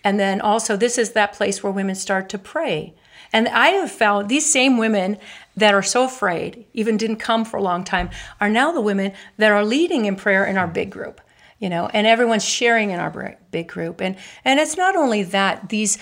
and 0.03 0.19
then 0.19 0.41
also 0.41 0.75
this 0.75 0.97
is 0.97 1.11
that 1.11 1.33
place 1.33 1.61
where 1.61 1.71
women 1.71 1.95
start 1.95 2.29
to 2.29 2.37
pray. 2.37 2.93
And 3.33 3.47
I 3.47 3.69
have 3.69 3.91
found 3.91 4.27
these 4.27 4.51
same 4.51 4.77
women 4.77 5.17
that 5.55 5.73
are 5.73 5.83
so 5.83 6.03
afraid, 6.03 6.65
even 6.73 6.97
didn't 6.97 7.17
come 7.17 7.45
for 7.45 7.57
a 7.57 7.61
long 7.61 7.83
time, 7.85 8.09
are 8.41 8.49
now 8.49 8.73
the 8.73 8.81
women 8.81 9.13
that 9.37 9.51
are 9.51 9.63
leading 9.63 10.05
in 10.05 10.17
prayer 10.17 10.45
in 10.45 10.57
our 10.57 10.67
big 10.67 10.89
group 10.89 11.21
you 11.61 11.69
know, 11.69 11.87
and 11.93 12.07
everyone's 12.07 12.43
sharing 12.43 12.89
in 12.89 12.99
our 12.99 13.37
big 13.51 13.67
group. 13.69 14.01
And 14.01 14.17
and 14.43 14.59
it's 14.59 14.75
not 14.75 14.97
only 14.97 15.23
that 15.23 15.69
these. 15.69 15.97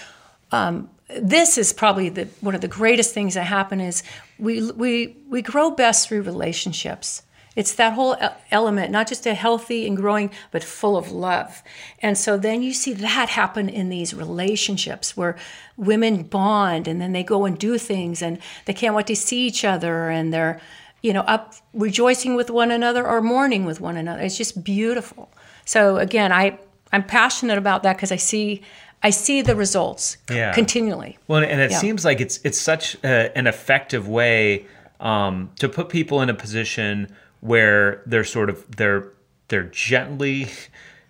Um, 0.51 0.89
this 1.21 1.57
is 1.57 1.73
probably 1.73 2.09
the 2.09 2.25
one 2.39 2.55
of 2.55 2.61
the 2.61 2.67
greatest 2.67 3.13
things 3.13 3.33
that 3.33 3.43
happen 3.43 3.81
is 3.81 4.03
we 4.39 4.71
we 4.71 5.17
we 5.29 5.41
grow 5.41 5.71
best 5.71 6.07
through 6.07 6.21
relationships. 6.23 7.23
It's 7.55 7.73
that 7.73 7.93
whole 7.93 8.15
element, 8.51 8.91
not 8.91 9.07
just 9.07 9.25
a 9.25 9.33
healthy 9.33 9.85
and 9.85 9.97
growing, 9.97 10.31
but 10.51 10.63
full 10.63 10.95
of 10.95 11.11
love. 11.11 11.61
And 12.01 12.17
so 12.17 12.37
then 12.37 12.61
you 12.61 12.73
see 12.73 12.93
that 12.93 13.29
happen 13.29 13.67
in 13.67 13.89
these 13.89 14.13
relationships 14.13 15.17
where 15.17 15.35
women 15.75 16.23
bond 16.23 16.87
and 16.87 17.01
then 17.01 17.11
they 17.11 17.23
go 17.23 17.45
and 17.45 17.57
do 17.57 17.77
things 17.77 18.21
and 18.21 18.37
they 18.65 18.73
can't 18.73 18.95
wait 18.95 19.07
to 19.07 19.15
see 19.15 19.45
each 19.45 19.65
other 19.65 20.09
and 20.09 20.31
they're, 20.31 20.61
you 21.01 21.11
know, 21.11 21.21
up 21.21 21.55
rejoicing 21.73 22.35
with 22.35 22.49
one 22.49 22.71
another 22.71 23.05
or 23.05 23.19
mourning 23.19 23.65
with 23.65 23.81
one 23.81 23.97
another. 23.97 24.21
It's 24.21 24.37
just 24.37 24.63
beautiful. 24.63 25.29
So 25.65 25.97
again, 25.97 26.31
I 26.31 26.59
I'm 26.91 27.03
passionate 27.03 27.57
about 27.57 27.83
that 27.83 27.97
because 27.97 28.11
I 28.11 28.17
see 28.17 28.61
I 29.01 29.11
see 29.11 29.41
the 29.41 29.55
results 29.55 30.17
yeah. 30.29 30.53
continually. 30.53 31.17
Well, 31.27 31.43
and 31.43 31.61
it 31.61 31.71
yeah. 31.71 31.77
seems 31.77 32.03
like 32.03 32.19
it's 32.19 32.39
it's 32.43 32.59
such 32.59 32.95
a, 33.03 33.35
an 33.37 33.47
effective 33.47 34.07
way 34.07 34.65
um, 34.99 35.51
to 35.59 35.69
put 35.69 35.89
people 35.89 36.21
in 36.21 36.29
a 36.29 36.33
position 36.33 37.13
where 37.41 38.01
they're 38.05 38.23
sort 38.23 38.49
of 38.49 38.75
they're 38.75 39.11
they're 39.47 39.63
gently 39.63 40.47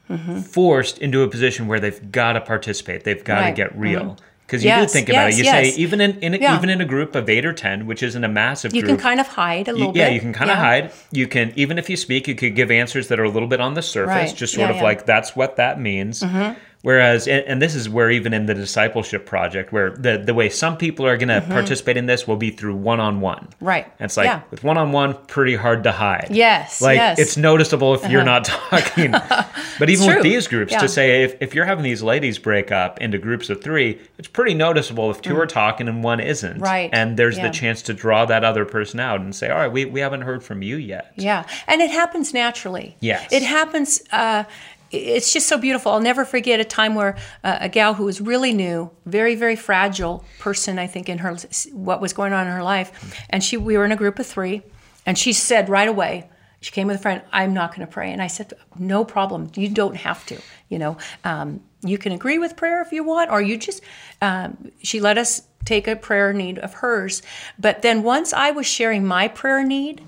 mm-hmm. 0.09 0.39
forced 0.39 0.99
into 0.99 1.23
a 1.23 1.27
position 1.27 1.67
where 1.67 1.79
they've 1.79 2.11
got 2.11 2.33
to 2.33 2.41
participate. 2.41 3.03
They've 3.03 3.23
got 3.23 3.41
right. 3.41 3.49
to 3.49 3.55
get 3.55 3.77
real. 3.77 4.01
Mm-hmm 4.01 4.25
because 4.49 4.63
you 4.63 4.69
yes, 4.69 4.91
do 4.91 4.93
think 4.97 5.09
about 5.09 5.27
yes, 5.27 5.33
it. 5.33 5.37
You 5.37 5.43
yes. 5.43 5.75
say 5.75 5.81
even 5.81 6.01
in, 6.01 6.19
in 6.21 6.33
yeah. 6.33 6.57
even 6.57 6.71
in 6.71 6.81
a 6.81 6.85
group 6.85 7.13
of 7.13 7.29
eight 7.29 7.45
or 7.45 7.53
ten, 7.53 7.85
which 7.85 8.01
isn't 8.01 8.23
a 8.23 8.27
massive 8.27 8.71
group. 8.71 8.77
you 8.77 8.81
group, 8.81 8.97
can 8.97 9.03
kind 9.03 9.19
of 9.19 9.27
hide 9.27 9.67
a 9.67 9.73
little 9.73 9.93
you, 9.93 9.99
yeah, 10.01 10.07
bit. 10.07 10.15
you 10.15 10.19
can 10.19 10.33
kind 10.33 10.49
of 10.49 10.57
hide. 10.57 10.91
You 11.11 11.27
can 11.27 11.53
even 11.55 11.77
if 11.77 11.87
you 11.87 11.95
speak, 11.95 12.27
you 12.27 12.33
could 12.33 12.55
give 12.55 12.71
answers 12.71 13.09
that 13.09 13.19
are 13.19 13.25
a 13.25 13.29
little 13.29 13.47
bit 13.47 13.61
on 13.61 13.75
the 13.75 13.83
surface, 13.83 14.31
right. 14.31 14.35
just 14.35 14.55
sort 14.55 14.69
yeah, 14.69 14.71
of 14.71 14.75
yeah. 14.77 14.83
like 14.83 15.05
that's 15.05 15.35
what 15.35 15.57
that 15.57 15.79
means. 15.79 16.21
Mm-hmm. 16.21 16.59
Whereas, 16.81 17.27
and, 17.27 17.45
and, 17.45 17.61
this 17.61 17.75
is 17.75 17.89
where 17.89 18.09
even 18.09 18.33
in 18.33 18.45
the 18.45 18.53
discipleship 18.53 19.25
project, 19.25 19.73
where 19.73 19.89
the, 19.89 20.17
the 20.17 20.33
way 20.33 20.47
some 20.47 20.77
people 20.77 21.05
are 21.05 21.17
going 21.17 21.27
to 21.27 21.41
mm-hmm. 21.41 21.51
participate 21.51 21.97
in 21.97 22.05
this 22.05 22.25
will 22.25 22.37
be 22.37 22.51
through 22.51 22.75
one 22.75 23.01
on 23.01 23.19
one. 23.19 23.49
Right. 23.59 23.83
And 23.99 24.05
it's 24.05 24.15
like 24.15 24.27
yeah. 24.27 24.43
with 24.49 24.63
one 24.63 24.77
on 24.77 24.93
one, 24.93 25.15
pretty 25.25 25.55
hard 25.55 25.83
to 25.83 25.91
hide. 25.91 26.29
Yes. 26.31 26.81
Like 26.81 26.95
yes. 26.95 27.19
it's 27.19 27.35
noticeable 27.35 27.95
if 27.95 28.03
uh-huh. 28.03 28.13
you're 28.13 28.23
not 28.23 28.45
talking. 28.45 29.11
but 29.79 29.89
even 29.89 30.07
with 30.07 30.23
these 30.23 30.47
groups, 30.47 30.71
yeah. 30.71 30.79
to 30.79 30.87
say 30.87 31.23
if, 31.23 31.35
if 31.41 31.53
you're 31.53 31.65
having 31.65 31.83
these 31.83 32.01
ladies 32.01 32.39
break 32.39 32.71
up 32.71 33.01
into 33.01 33.17
groups 33.17 33.49
of 33.49 33.61
three, 33.61 33.99
it's 34.17 34.29
pretty 34.29 34.53
noticeable 34.53 35.11
if 35.11 35.21
two 35.21 35.33
mm. 35.33 35.39
are 35.39 35.47
talking 35.47 35.89
and 35.89 36.01
one 36.01 36.21
isn't. 36.21 36.59
Right. 36.59 36.89
And 36.93 37.17
there's 37.17 37.35
yeah. 37.35 37.47
the 37.47 37.53
chance 37.53 37.81
to 37.83 37.93
draw 37.93 38.25
that 38.25 38.45
other 38.45 38.63
person 38.63 39.01
out 39.01 39.19
and 39.19 39.35
say, 39.35 39.49
all 39.49 39.57
right, 39.57 39.71
we, 39.71 39.83
we 39.83 39.99
haven't 39.99 40.21
heard 40.21 40.43
from 40.43 40.61
you 40.61 40.77
yet. 40.77 41.11
Yeah. 41.17 41.45
And 41.67 41.81
it 41.81 41.91
happens 41.91 42.33
naturally. 42.33 42.95
Yes. 43.01 43.33
It 43.33 43.43
happens. 43.43 44.01
Uh, 44.13 44.45
it's 44.91 45.31
just 45.33 45.47
so 45.47 45.57
beautiful. 45.57 45.91
I'll 45.91 45.99
never 45.99 46.25
forget 46.25 46.59
a 46.59 46.65
time 46.65 46.95
where 46.95 47.17
uh, 47.43 47.57
a 47.61 47.69
gal 47.69 47.93
who 47.93 48.05
was 48.05 48.21
really 48.21 48.53
new, 48.53 48.91
very 49.05 49.35
very 49.35 49.55
fragile 49.55 50.23
person, 50.39 50.79
I 50.79 50.87
think 50.87 51.09
in 51.09 51.19
her 51.19 51.35
what 51.73 52.01
was 52.01 52.13
going 52.13 52.33
on 52.33 52.47
in 52.47 52.53
her 52.53 52.63
life, 52.63 53.15
and 53.29 53.43
she 53.43 53.57
we 53.57 53.77
were 53.77 53.85
in 53.85 53.91
a 53.91 53.95
group 53.95 54.19
of 54.19 54.27
three, 54.27 54.63
and 55.05 55.17
she 55.17 55.33
said 55.33 55.69
right 55.69 55.87
away. 55.87 56.29
She 56.61 56.71
came 56.71 56.87
with 56.87 56.97
a 56.97 56.99
friend. 56.99 57.21
I'm 57.31 57.53
not 57.53 57.73
going 57.73 57.87
to 57.87 57.91
pray, 57.91 58.11
and 58.11 58.21
I 58.21 58.27
said, 58.27 58.53
"No 58.77 59.05
problem. 59.05 59.49
You 59.55 59.69
don't 59.69 59.95
have 59.95 60.25
to. 60.25 60.41
You 60.67 60.79
know, 60.79 60.97
um, 61.23 61.61
you 61.81 61.97
can 61.97 62.11
agree 62.11 62.37
with 62.37 62.57
prayer 62.57 62.81
if 62.81 62.91
you 62.91 63.03
want, 63.03 63.31
or 63.31 63.41
you 63.41 63.57
just." 63.57 63.81
Um, 64.21 64.71
she 64.83 64.99
let 64.99 65.17
us 65.17 65.43
take 65.63 65.87
a 65.87 65.95
prayer 65.95 66.33
need 66.33 66.59
of 66.59 66.73
hers, 66.73 67.21
but 67.57 67.81
then 67.81 68.03
once 68.03 68.33
I 68.33 68.51
was 68.51 68.65
sharing 68.65 69.05
my 69.05 69.27
prayer 69.27 69.63
need, 69.63 70.01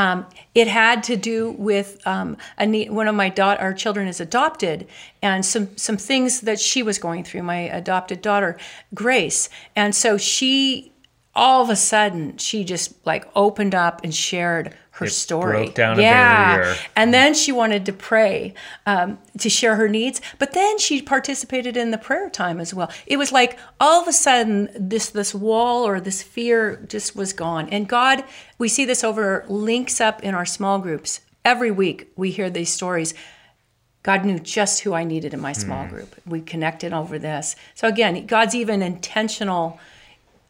um, 0.00 0.26
it 0.54 0.66
had 0.66 1.02
to 1.04 1.16
do 1.16 1.50
with 1.50 2.00
um, 2.06 2.38
one 2.88 3.06
of 3.06 3.14
my 3.14 3.28
our 3.38 3.74
children 3.74 4.08
is 4.08 4.18
adopted, 4.18 4.88
and 5.20 5.44
some 5.44 5.76
some 5.76 5.98
things 5.98 6.40
that 6.40 6.58
she 6.58 6.82
was 6.82 6.98
going 6.98 7.22
through. 7.22 7.42
My 7.42 7.58
adopted 7.58 8.22
daughter, 8.22 8.56
Grace, 8.94 9.50
and 9.76 9.94
so 9.94 10.16
she 10.16 10.90
all 11.34 11.62
of 11.62 11.70
a 11.70 11.76
sudden 11.76 12.36
she 12.36 12.64
just 12.64 12.94
like 13.06 13.26
opened 13.34 13.74
up 13.74 14.02
and 14.02 14.14
shared 14.14 14.74
her 15.00 15.06
it 15.06 15.10
story. 15.10 15.64
Broke 15.64 15.74
down 15.74 15.98
yeah. 15.98 16.56
barrier. 16.56 16.76
And 16.94 17.14
then 17.14 17.34
she 17.34 17.52
wanted 17.52 17.86
to 17.86 17.92
pray 17.92 18.54
um, 18.86 19.18
to 19.38 19.48
share 19.48 19.76
her 19.76 19.88
needs, 19.88 20.20
but 20.38 20.52
then 20.52 20.78
she 20.78 21.00
participated 21.00 21.76
in 21.76 21.90
the 21.90 21.98
prayer 21.98 22.28
time 22.28 22.60
as 22.60 22.74
well. 22.74 22.90
It 23.06 23.16
was 23.16 23.32
like 23.32 23.58
all 23.80 24.02
of 24.02 24.08
a 24.08 24.12
sudden 24.12 24.68
this 24.74 25.10
this 25.10 25.34
wall 25.34 25.86
or 25.86 26.00
this 26.00 26.22
fear 26.22 26.84
just 26.88 27.16
was 27.16 27.32
gone. 27.32 27.68
And 27.70 27.88
God, 27.88 28.24
we 28.58 28.68
see 28.68 28.84
this 28.84 29.02
over 29.02 29.44
links 29.48 30.00
up 30.00 30.22
in 30.22 30.34
our 30.34 30.46
small 30.46 30.78
groups. 30.78 31.20
Every 31.44 31.70
week 31.70 32.12
we 32.16 32.30
hear 32.30 32.50
these 32.50 32.72
stories. 32.72 33.14
God 34.02 34.24
knew 34.24 34.38
just 34.38 34.80
who 34.80 34.94
I 34.94 35.04
needed 35.04 35.34
in 35.34 35.40
my 35.40 35.52
small 35.52 35.84
mm. 35.84 35.90
group. 35.90 36.16
We 36.26 36.40
connected 36.40 36.92
over 36.92 37.18
this. 37.18 37.54
So 37.74 37.86
again, 37.86 38.26
God's 38.26 38.54
even 38.54 38.82
intentional 38.82 39.78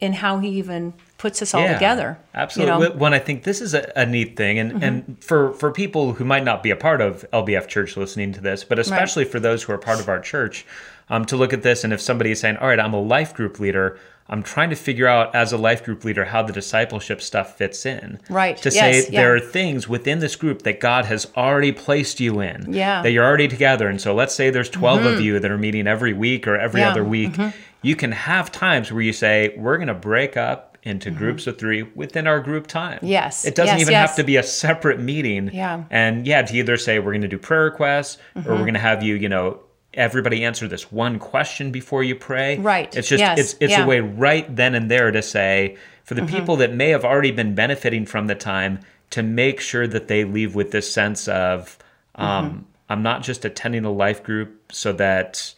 in 0.01 0.13
how 0.13 0.39
he 0.39 0.49
even 0.49 0.93
puts 1.19 1.41
us 1.43 1.53
all 1.53 1.61
yeah, 1.61 1.73
together. 1.73 2.17
Absolutely. 2.33 2.87
You 2.87 2.89
know? 2.89 2.95
When 2.95 3.13
I 3.13 3.19
think 3.19 3.43
this 3.43 3.61
is 3.61 3.75
a, 3.75 3.91
a 3.95 4.05
neat 4.05 4.35
thing, 4.35 4.57
and, 4.57 4.71
mm-hmm. 4.73 4.83
and 4.83 5.23
for, 5.23 5.53
for 5.53 5.71
people 5.71 6.13
who 6.13 6.25
might 6.25 6.43
not 6.43 6.63
be 6.63 6.71
a 6.71 6.75
part 6.75 6.99
of 6.99 7.23
LBF 7.31 7.67
Church 7.67 7.95
listening 7.95 8.33
to 8.33 8.41
this, 8.41 8.63
but 8.63 8.79
especially 8.79 9.23
right. 9.23 9.31
for 9.31 9.39
those 9.39 9.63
who 9.63 9.73
are 9.73 9.77
part 9.77 9.99
of 9.99 10.09
our 10.09 10.19
church, 10.19 10.65
um, 11.09 11.25
to 11.25 11.37
look 11.37 11.53
at 11.53 11.61
this, 11.61 11.83
and 11.83 11.93
if 11.93 12.01
somebody 12.01 12.31
is 12.31 12.39
saying, 12.39 12.57
all 12.57 12.67
right, 12.67 12.79
I'm 12.79 12.93
a 12.93 13.01
life 13.01 13.33
group 13.35 13.59
leader, 13.59 13.99
I'm 14.31 14.43
trying 14.43 14.69
to 14.69 14.77
figure 14.77 15.07
out 15.07 15.35
as 15.35 15.51
a 15.51 15.57
life 15.57 15.83
group 15.83 16.05
leader 16.05 16.23
how 16.23 16.41
the 16.41 16.53
discipleship 16.53 17.21
stuff 17.21 17.57
fits 17.57 17.85
in. 17.85 18.17
Right. 18.29 18.55
To 18.57 18.69
yes, 18.69 19.05
say 19.05 19.11
yeah. 19.11 19.21
there 19.21 19.35
are 19.35 19.39
things 19.41 19.89
within 19.89 20.19
this 20.19 20.37
group 20.37 20.61
that 20.61 20.79
God 20.79 21.05
has 21.05 21.27
already 21.35 21.73
placed 21.73 22.21
you 22.21 22.39
in. 22.39 22.73
Yeah. 22.73 23.01
That 23.01 23.11
you're 23.11 23.25
already 23.25 23.49
together. 23.49 23.89
And 23.89 23.99
so 23.99 24.15
let's 24.15 24.33
say 24.33 24.49
there's 24.49 24.69
12 24.69 24.99
mm-hmm. 24.99 25.07
of 25.07 25.21
you 25.21 25.39
that 25.39 25.51
are 25.51 25.57
meeting 25.57 25.85
every 25.85 26.13
week 26.13 26.47
or 26.47 26.55
every 26.55 26.79
yeah. 26.79 26.91
other 26.91 27.03
week. 27.03 27.33
Mm-hmm. 27.33 27.57
You 27.81 27.95
can 27.95 28.11
have 28.11 28.51
times 28.51 28.91
where 28.91 29.01
you 29.01 29.13
say, 29.13 29.53
we're 29.57 29.77
going 29.77 29.87
to 29.87 29.93
break 29.93 30.37
up 30.37 30.77
into 30.83 31.09
mm-hmm. 31.09 31.19
groups 31.19 31.47
of 31.47 31.57
three 31.57 31.83
within 31.83 32.27
our 32.27 32.39
group 32.39 32.67
time. 32.67 32.99
Yes. 33.01 33.45
It 33.45 33.55
doesn't 33.55 33.75
yes, 33.75 33.81
even 33.81 33.91
yes. 33.91 34.09
have 34.09 34.15
to 34.17 34.23
be 34.23 34.37
a 34.37 34.43
separate 34.43 34.99
meeting. 34.99 35.51
Yeah. 35.53 35.83
And 35.89 36.25
yeah, 36.25 36.41
to 36.41 36.57
either 36.57 36.77
say 36.77 36.99
we're 36.99 37.11
going 37.11 37.21
to 37.21 37.27
do 37.27 37.37
prayer 37.37 37.65
requests 37.65 38.17
or 38.35 38.41
we're 38.41 38.41
mm-hmm. 38.41 38.61
going 38.61 38.73
to 38.73 38.79
have 38.79 39.03
you, 39.03 39.15
you 39.15 39.29
know, 39.29 39.59
everybody 39.93 40.43
answer 40.43 40.67
this 40.67 40.91
one 40.91 41.19
question 41.19 41.71
before 41.71 42.03
you 42.03 42.15
pray. 42.15 42.57
Right. 42.57 42.95
It's 42.95 43.07
just 43.07 43.19
yes. 43.19 43.37
it's 43.37 43.55
it's 43.59 43.71
yeah. 43.71 43.83
a 43.83 43.87
way 43.87 43.99
right 43.99 44.53
then 44.55 44.75
and 44.75 44.89
there 44.89 45.11
to 45.11 45.21
say 45.21 45.77
for 46.03 46.13
the 46.13 46.21
mm-hmm. 46.21 46.35
people 46.35 46.55
that 46.57 46.73
may 46.73 46.89
have 46.89 47.05
already 47.05 47.31
been 47.31 47.55
benefiting 47.55 48.05
from 48.05 48.27
the 48.27 48.35
time 48.35 48.79
to 49.11 49.21
make 49.21 49.59
sure 49.59 49.87
that 49.87 50.07
they 50.07 50.23
leave 50.23 50.55
with 50.55 50.71
this 50.71 50.91
sense 50.91 51.27
of 51.27 51.77
um, 52.15 52.49
mm-hmm. 52.49 52.59
I'm 52.89 53.03
not 53.03 53.23
just 53.23 53.45
attending 53.45 53.85
a 53.85 53.91
life 53.91 54.23
group 54.23 54.71
so 54.71 54.93
that 54.93 55.53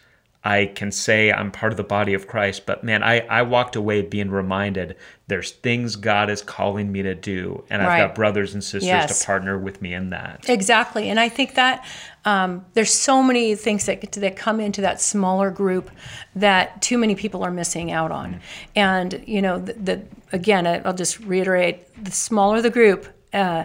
I 0.45 0.65
can 0.65 0.91
say 0.91 1.31
I'm 1.31 1.51
part 1.51 1.71
of 1.71 1.77
the 1.77 1.85
body 1.85 2.13
of 2.13 2.27
Christ, 2.27 2.65
but 2.65 2.83
man, 2.83 3.01
I, 3.01 3.21
I 3.21 3.43
walked 3.43 3.77
away 3.77 4.01
being 4.01 4.29
reminded 4.29 4.97
there's 5.27 5.51
things 5.51 5.95
God 5.95 6.29
is 6.29 6.41
calling 6.41 6.91
me 6.91 7.01
to 7.01 7.15
do, 7.15 7.63
and 7.69 7.81
I've 7.81 7.87
right. 7.87 8.07
got 8.07 8.15
brothers 8.15 8.53
and 8.53 8.61
sisters 8.61 8.87
yes. 8.87 9.19
to 9.19 9.25
partner 9.25 9.57
with 9.57 9.81
me 9.81 9.93
in 9.93 10.09
that. 10.09 10.49
Exactly, 10.49 11.09
and 11.09 11.17
I 11.17 11.29
think 11.29 11.55
that 11.55 11.85
um, 12.25 12.65
there's 12.73 12.91
so 12.91 13.23
many 13.23 13.55
things 13.55 13.85
that 13.85 14.11
that 14.11 14.35
come 14.35 14.59
into 14.59 14.81
that 14.81 14.99
smaller 14.99 15.49
group 15.49 15.89
that 16.35 16.81
too 16.81 16.97
many 16.97 17.15
people 17.15 17.41
are 17.43 17.51
missing 17.51 17.91
out 17.91 18.11
on, 18.11 18.33
mm-hmm. 18.33 18.39
and 18.75 19.23
you 19.25 19.41
know, 19.41 19.59
the, 19.59 19.73
the, 19.73 20.01
again, 20.33 20.67
I'll 20.67 20.93
just 20.93 21.21
reiterate: 21.21 22.03
the 22.03 22.11
smaller 22.11 22.61
the 22.61 22.69
group, 22.69 23.07
uh, 23.31 23.63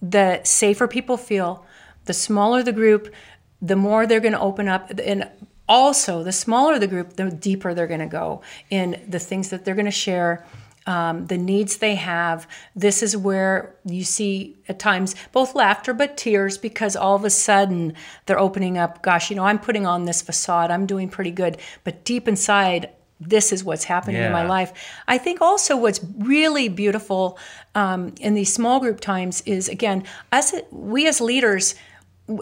the 0.00 0.40
safer 0.44 0.86
people 0.86 1.16
feel. 1.16 1.66
The 2.04 2.14
smaller 2.14 2.62
the 2.62 2.72
group, 2.72 3.12
the 3.60 3.74
more 3.74 4.06
they're 4.06 4.20
going 4.20 4.32
to 4.32 4.40
open 4.40 4.68
up 4.68 4.92
and 5.04 5.28
also, 5.68 6.22
the 6.22 6.32
smaller 6.32 6.78
the 6.78 6.86
group, 6.86 7.14
the 7.14 7.30
deeper 7.30 7.74
they're 7.74 7.86
going 7.86 8.00
to 8.00 8.06
go 8.06 8.42
in 8.70 9.02
the 9.08 9.18
things 9.18 9.50
that 9.50 9.64
they're 9.64 9.74
going 9.74 9.86
to 9.86 9.90
share, 9.90 10.44
um, 10.86 11.26
the 11.26 11.38
needs 11.38 11.78
they 11.78 11.96
have. 11.96 12.46
This 12.74 13.02
is 13.02 13.16
where 13.16 13.74
you 13.84 14.04
see 14.04 14.56
at 14.68 14.78
times 14.78 15.14
both 15.32 15.54
laughter 15.54 15.92
but 15.92 16.16
tears 16.16 16.58
because 16.58 16.94
all 16.96 17.16
of 17.16 17.24
a 17.24 17.30
sudden 17.30 17.94
they're 18.26 18.38
opening 18.38 18.78
up. 18.78 19.02
Gosh, 19.02 19.30
you 19.30 19.36
know, 19.36 19.44
I'm 19.44 19.58
putting 19.58 19.86
on 19.86 20.04
this 20.04 20.22
facade, 20.22 20.70
I'm 20.70 20.86
doing 20.86 21.08
pretty 21.08 21.32
good, 21.32 21.58
but 21.84 22.04
deep 22.04 22.28
inside, 22.28 22.90
this 23.18 23.52
is 23.52 23.64
what's 23.64 23.84
happening 23.84 24.16
yeah. 24.16 24.26
in 24.26 24.32
my 24.32 24.46
life. 24.46 24.72
I 25.08 25.18
think 25.18 25.40
also 25.40 25.76
what's 25.76 26.00
really 26.18 26.68
beautiful 26.68 27.38
um, 27.74 28.14
in 28.20 28.34
these 28.34 28.52
small 28.52 28.78
group 28.78 29.00
times 29.00 29.42
is 29.46 29.68
again, 29.68 30.04
us 30.32 30.54
we 30.70 31.08
as 31.08 31.20
leaders, 31.20 31.74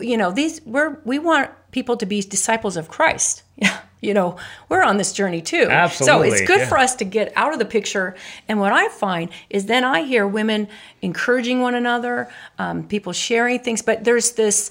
you 0.01 0.17
know, 0.17 0.33
these 0.33 0.61
we're 0.67 0.99
we 1.05 1.19
want 1.19 1.51
people 1.75 1.97
to 1.97 2.07
be 2.07 2.23
disciples 2.23 2.77
of 2.77 2.89
Christ. 2.89 3.43
you 4.01 4.15
know, 4.15 4.37
we're 4.69 4.85
on 4.85 4.97
this 4.97 5.13
journey 5.13 5.43
too. 5.43 5.67
Absolutely, 5.69 6.31
So 6.31 6.35
it's 6.35 6.47
good 6.47 6.61
yeah. 6.61 6.69
for 6.69 6.79
us 6.79 6.95
to 6.97 7.05
get 7.05 7.33
out 7.35 7.53
of 7.53 7.59
the 7.59 7.65
picture. 7.65 8.15
And 8.49 8.61
what 8.61 8.73
I 8.73 8.89
find 8.89 9.29
is 9.51 9.67
then 9.67 9.83
I 9.83 10.03
hear 10.05 10.27
women 10.27 10.69
encouraging 11.03 11.61
one 11.61 11.75
another, 11.75 12.31
um, 12.59 12.87
people 12.87 13.13
sharing 13.13 13.59
things, 13.59 13.83
but 13.83 14.05
there's 14.05 14.33
this 14.33 14.71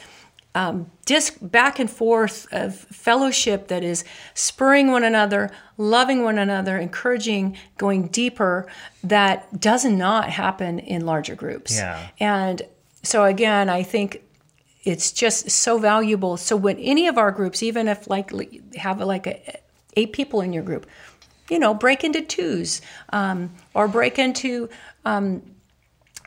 um, 0.56 0.90
disc 1.06 1.36
back 1.42 1.78
and 1.78 1.90
forth 1.90 2.48
of 2.54 2.76
fellowship 2.76 3.68
that 3.68 3.84
is 3.84 4.06
spurring 4.34 4.90
one 4.90 5.04
another, 5.04 5.52
loving 5.78 6.24
one 6.24 6.38
another, 6.38 6.78
encouraging, 6.78 7.58
going 7.78 8.08
deeper. 8.08 8.66
That 9.04 9.60
does 9.60 9.84
not 9.84 10.30
happen 10.30 10.80
in 10.80 11.06
larger 11.06 11.36
groups. 11.36 11.76
Yeah. 11.76 12.08
And 12.20 12.62
so 13.02 13.26
again, 13.26 13.68
I 13.68 13.84
think 13.84 14.22
it's 14.84 15.12
just 15.12 15.50
so 15.50 15.78
valuable. 15.78 16.38
So 16.38 16.56
when 16.56 16.78
any 16.80 17.08
of 17.08 17.18
our 17.18 17.32
groups, 17.32 17.64
even 17.64 17.88
if 17.88 18.10
like 18.10 18.32
have 18.76 19.00
like 19.00 19.28
a, 19.28 19.60
eight 19.96 20.14
people 20.14 20.42
in 20.42 20.54
your 20.54 20.64
group, 20.64 20.86
you 21.50 21.60
know, 21.60 21.74
break 21.74 22.04
into 22.04 22.22
twos 22.22 22.82
um, 23.12 23.52
or 23.74 23.88
break 23.88 24.20
into 24.20 24.70
um, 25.06 25.42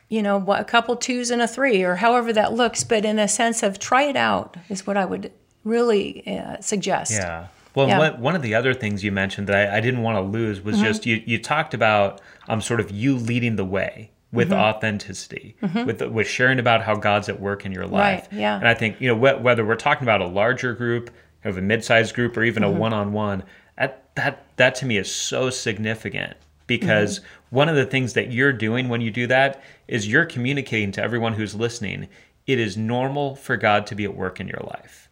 you 0.09 0.21
know, 0.23 0.37
what- 0.37 0.59
a 0.61 0.63
couple 0.63 0.95
twos 0.95 1.29
and 1.31 1.41
a 1.41 1.47
three, 1.47 1.83
or 1.83 1.95
however 1.95 2.31
that 2.33 2.53
looks. 2.53 2.83
But 2.83 3.03
in 3.05 3.19
a 3.19 3.27
sense 3.27 3.61
of 3.63 3.77
try 3.79 4.03
it 4.03 4.15
out 4.15 4.55
is 4.69 4.87
what 4.87 4.95
I 4.97 5.05
would 5.05 5.31
really 5.63 6.25
uh, 6.25 6.61
suggest. 6.61 7.11
Yeah. 7.11 7.47
Well, 7.75 7.87
Yeah. 7.87 7.99
Mm-hmm. 7.99 8.13
One, 8.13 8.21
one 8.21 8.35
of 8.35 8.41
the 8.41 8.55
other 8.55 8.73
things 8.73 9.03
you 9.03 9.11
mentioned 9.11 9.47
that 9.47 9.69
I, 9.73 9.77
I 9.77 9.81
didn't 9.81 10.01
want 10.01 10.15
to 10.17 10.21
lose 10.21 10.61
was 10.61 10.79
just 10.79 11.05
you, 11.05 11.21
you 11.25 11.37
talked 11.37 11.73
about 11.73 12.21
um, 12.47 12.61
sort 12.61 12.79
of 12.79 12.89
you 12.89 13.17
leading 13.17 13.55
the 13.57 13.65
way 13.65 14.09
with 14.31 14.49
Mm-hmm. 14.49 14.59
authenticity, 14.59 15.55
with 15.85 16.01
with 16.01 16.27
sharing 16.27 16.59
about 16.59 16.83
how 16.83 16.95
God's 16.95 17.29
at 17.29 17.39
work 17.39 17.65
in 17.65 17.71
your 17.71 17.87
life. 17.87 18.27
Right, 18.31 18.39
yeah. 18.39 18.57
And 18.57 18.67
I 18.67 18.73
think 18.73 18.99
you 18.99 19.07
know 19.07 19.15
wh- 19.15 19.41
whether 19.43 19.65
we're 19.65 19.75
talking 19.75 20.03
about 20.03 20.21
a 20.21 20.27
larger 20.27 20.73
group, 20.73 21.11
kind 21.43 21.51
of 21.55 21.57
a 21.57 21.61
mid-sized 21.61 22.13
group, 22.15 22.35
or 22.37 22.43
even 22.43 22.63
Mm-hmm. 22.63 22.75
a 22.75 22.79
one-on-one, 22.79 23.43
that 23.77 24.03
that 24.15 24.45
that 24.57 24.75
to 24.75 24.85
me 24.85 24.97
is 24.97 25.09
so 25.13 25.49
significant 25.49 26.33
because 26.67 27.19
Mm-hmm. 27.19 27.55
one 27.55 27.69
of 27.69 27.75
the 27.77 27.85
things 27.85 28.13
that 28.13 28.31
you're 28.31 28.53
doing 28.53 28.89
when 28.89 28.99
you 29.01 29.11
do 29.11 29.27
that 29.27 29.63
is 29.87 30.07
you're 30.09 30.25
communicating 30.25 30.91
to 30.93 31.01
everyone 31.01 31.33
who's 31.33 31.55
listening. 31.55 32.07
It 32.45 32.59
is 32.59 32.75
normal 32.77 33.35
for 33.35 33.57
God 33.57 33.87
to 33.87 33.95
be 33.95 34.03
at 34.05 34.15
work 34.15 34.39
in 34.39 34.47
your 34.47 34.61
life. 34.63 35.06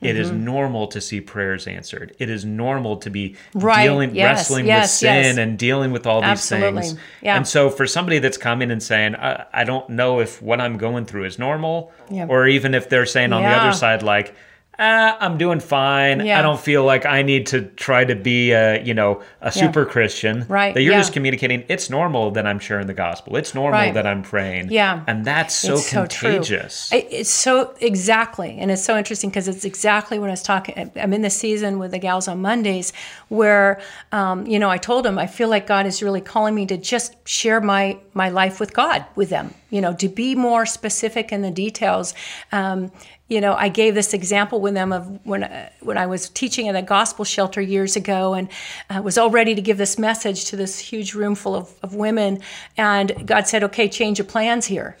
It 0.00 0.16
is 0.16 0.30
Mm-hmm. 0.30 0.44
normal 0.44 0.86
to 0.88 1.00
see 1.00 1.20
prayers 1.20 1.66
answered. 1.66 2.14
It 2.18 2.30
is 2.30 2.44
normal 2.44 2.96
to 2.98 3.10
be 3.10 3.36
Right. 3.54 3.82
dealing, 3.84 4.14
Yes, 4.14 4.38
wrestling 4.38 4.66
yes, 4.66 4.82
with 4.84 4.90
sin 4.90 5.24
yes. 5.24 5.36
and 5.36 5.58
dealing 5.58 5.92
with 5.92 6.06
all 6.06 6.22
these 6.22 6.30
Absolutely. 6.30 6.82
things. 6.82 6.96
Yeah. 7.20 7.36
And 7.36 7.46
so, 7.46 7.68
for 7.68 7.86
somebody 7.86 8.18
that's 8.18 8.38
coming 8.38 8.70
and 8.70 8.82
saying, 8.82 9.14
I, 9.16 9.44
"I 9.52 9.64
don't 9.64 9.88
know 9.90 10.20
if 10.20 10.40
what 10.40 10.58
I'm 10.60 10.78
going 10.78 11.04
through 11.04 11.24
is 11.24 11.38
normal," 11.38 11.92
Yeah. 12.10 12.26
or 12.28 12.46
even 12.46 12.74
if 12.74 12.88
they're 12.88 13.04
saying 13.06 13.32
on 13.34 13.42
the 13.42 13.48
other 13.48 13.72
side, 13.72 14.02
like, 14.02 14.34
ah, 14.80 15.16
"I'm 15.20 15.38
doing 15.38 15.60
fine. 15.60 16.24
Yeah. 16.24 16.38
I 16.38 16.42
don't 16.42 16.58
feel 16.58 16.84
like 16.84 17.06
I 17.06 17.22
need 17.22 17.46
to 17.48 17.62
try 17.76 18.04
to 18.04 18.14
be 18.16 18.50
a, 18.52 18.82
you 18.82 18.94
know, 18.94 19.22
a 19.40 19.52
super 19.52 19.84
Christian." 19.84 20.46
Right, 20.48 20.74
That 20.74 20.82
you're 20.82 20.94
yeah. 20.94 20.98
just 21.00 21.12
communicating. 21.12 21.64
It's 21.68 21.90
normal 21.90 22.30
that 22.32 22.46
I'm 22.46 22.58
sharing 22.58 22.86
the 22.86 22.94
gospel. 22.94 23.36
It's 23.36 23.54
normal 23.54 23.78
Right. 23.78 23.94
that 23.94 24.06
I'm 24.06 24.22
praying. 24.22 24.70
Yeah. 24.72 25.02
And 25.06 25.24
that's 25.24 25.54
so 25.54 25.74
It's 25.74 25.86
so 25.90 26.06
true. 26.06 26.30
contagious. 26.32 26.90
It's 26.92 27.30
so 27.30 27.74
exactly, 27.80 28.56
and 28.58 28.70
it's 28.70 28.82
so 28.82 28.96
interesting 28.96 29.30
because 29.30 29.46
it's 29.46 29.64
exactly 29.64 30.18
what 30.18 30.28
I 30.28 30.32
was 30.32 30.42
talking. 30.42 30.90
I'm 30.96 31.12
in 31.12 31.22
the 31.22 31.30
season 31.30 31.78
with 31.78 31.90
the 31.92 31.98
gals 31.98 32.26
on 32.28 32.40
Mondays, 32.40 32.92
where 33.28 33.80
um, 34.12 34.46
you 34.46 34.58
know 34.58 34.70
I 34.70 34.78
told 34.78 35.04
them 35.04 35.18
I 35.18 35.26
feel 35.26 35.48
like 35.48 35.66
God 35.66 35.86
is 35.86 36.02
really 36.02 36.20
calling 36.22 36.54
me 36.54 36.64
to 36.66 36.76
just 36.76 37.14
share 37.28 37.60
my 37.60 37.98
my 38.14 38.28
life 38.30 38.58
with 38.60 38.72
God 38.72 39.04
with 39.14 39.28
them. 39.30 39.54
You 39.70 39.80
know, 39.80 39.94
to 39.94 40.08
be 40.08 40.34
more 40.34 40.66
specific 40.66 41.32
in 41.32 41.42
the 41.42 41.50
details. 41.50 42.14
Um, 42.52 42.92
you 43.28 43.40
know, 43.40 43.54
I 43.54 43.68
gave 43.68 43.94
this 43.94 44.12
example 44.12 44.60
with 44.60 44.74
them 44.74 44.92
of 44.92 45.24
when 45.24 45.44
uh, 45.44 45.70
when 45.80 45.96
I 45.96 46.06
was 46.06 46.28
teaching 46.28 46.68
at 46.68 46.76
a 46.76 46.82
gospel 46.82 47.24
shelter 47.24 47.60
years 47.60 47.96
ago, 47.96 48.34
and 48.34 48.48
I 48.88 49.00
was 49.00 49.16
all 49.16 49.30
ready 49.30 49.54
to 49.54 49.62
give 49.62 49.78
this 49.78 49.98
message 49.98 50.46
to 50.46 50.56
this 50.56 50.78
huge 50.78 51.14
room 51.14 51.34
full 51.34 51.54
of, 51.54 51.72
of 51.82 51.94
women, 51.94 52.40
and 52.76 53.26
God 53.26 53.46
said, 53.46 53.64
"Okay, 53.64 53.88
change 53.88 54.18
your 54.18 54.26
plans 54.26 54.66
here." 54.66 54.96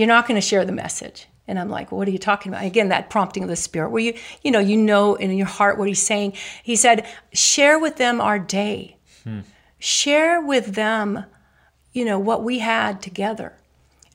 you're 0.00 0.06
not 0.06 0.26
going 0.26 0.40
to 0.40 0.46
share 0.46 0.64
the 0.64 0.72
message. 0.72 1.26
And 1.46 1.58
i'm 1.58 1.68
like 1.68 1.90
what 1.90 2.06
are 2.06 2.10
you 2.12 2.18
talking 2.18 2.52
about? 2.52 2.64
Again 2.64 2.88
that 2.88 3.10
prompting 3.10 3.42
of 3.42 3.48
the 3.48 3.56
spirit. 3.56 3.90
Where 3.90 4.02
you 4.02 4.14
you 4.42 4.50
know 4.50 4.60
you 4.60 4.76
know 4.76 5.16
in 5.16 5.30
your 5.32 5.46
heart 5.46 5.78
what 5.78 5.88
he's 5.88 6.02
saying. 6.02 6.34
He 6.62 6.76
said 6.76 7.06
share 7.32 7.78
with 7.78 7.96
them 7.96 8.20
our 8.20 8.38
day. 8.38 8.96
Share 9.78 10.40
with 10.40 10.74
them 10.74 11.24
you 11.92 12.04
know 12.04 12.18
what 12.18 12.44
we 12.44 12.60
had 12.60 13.02
together 13.02 13.54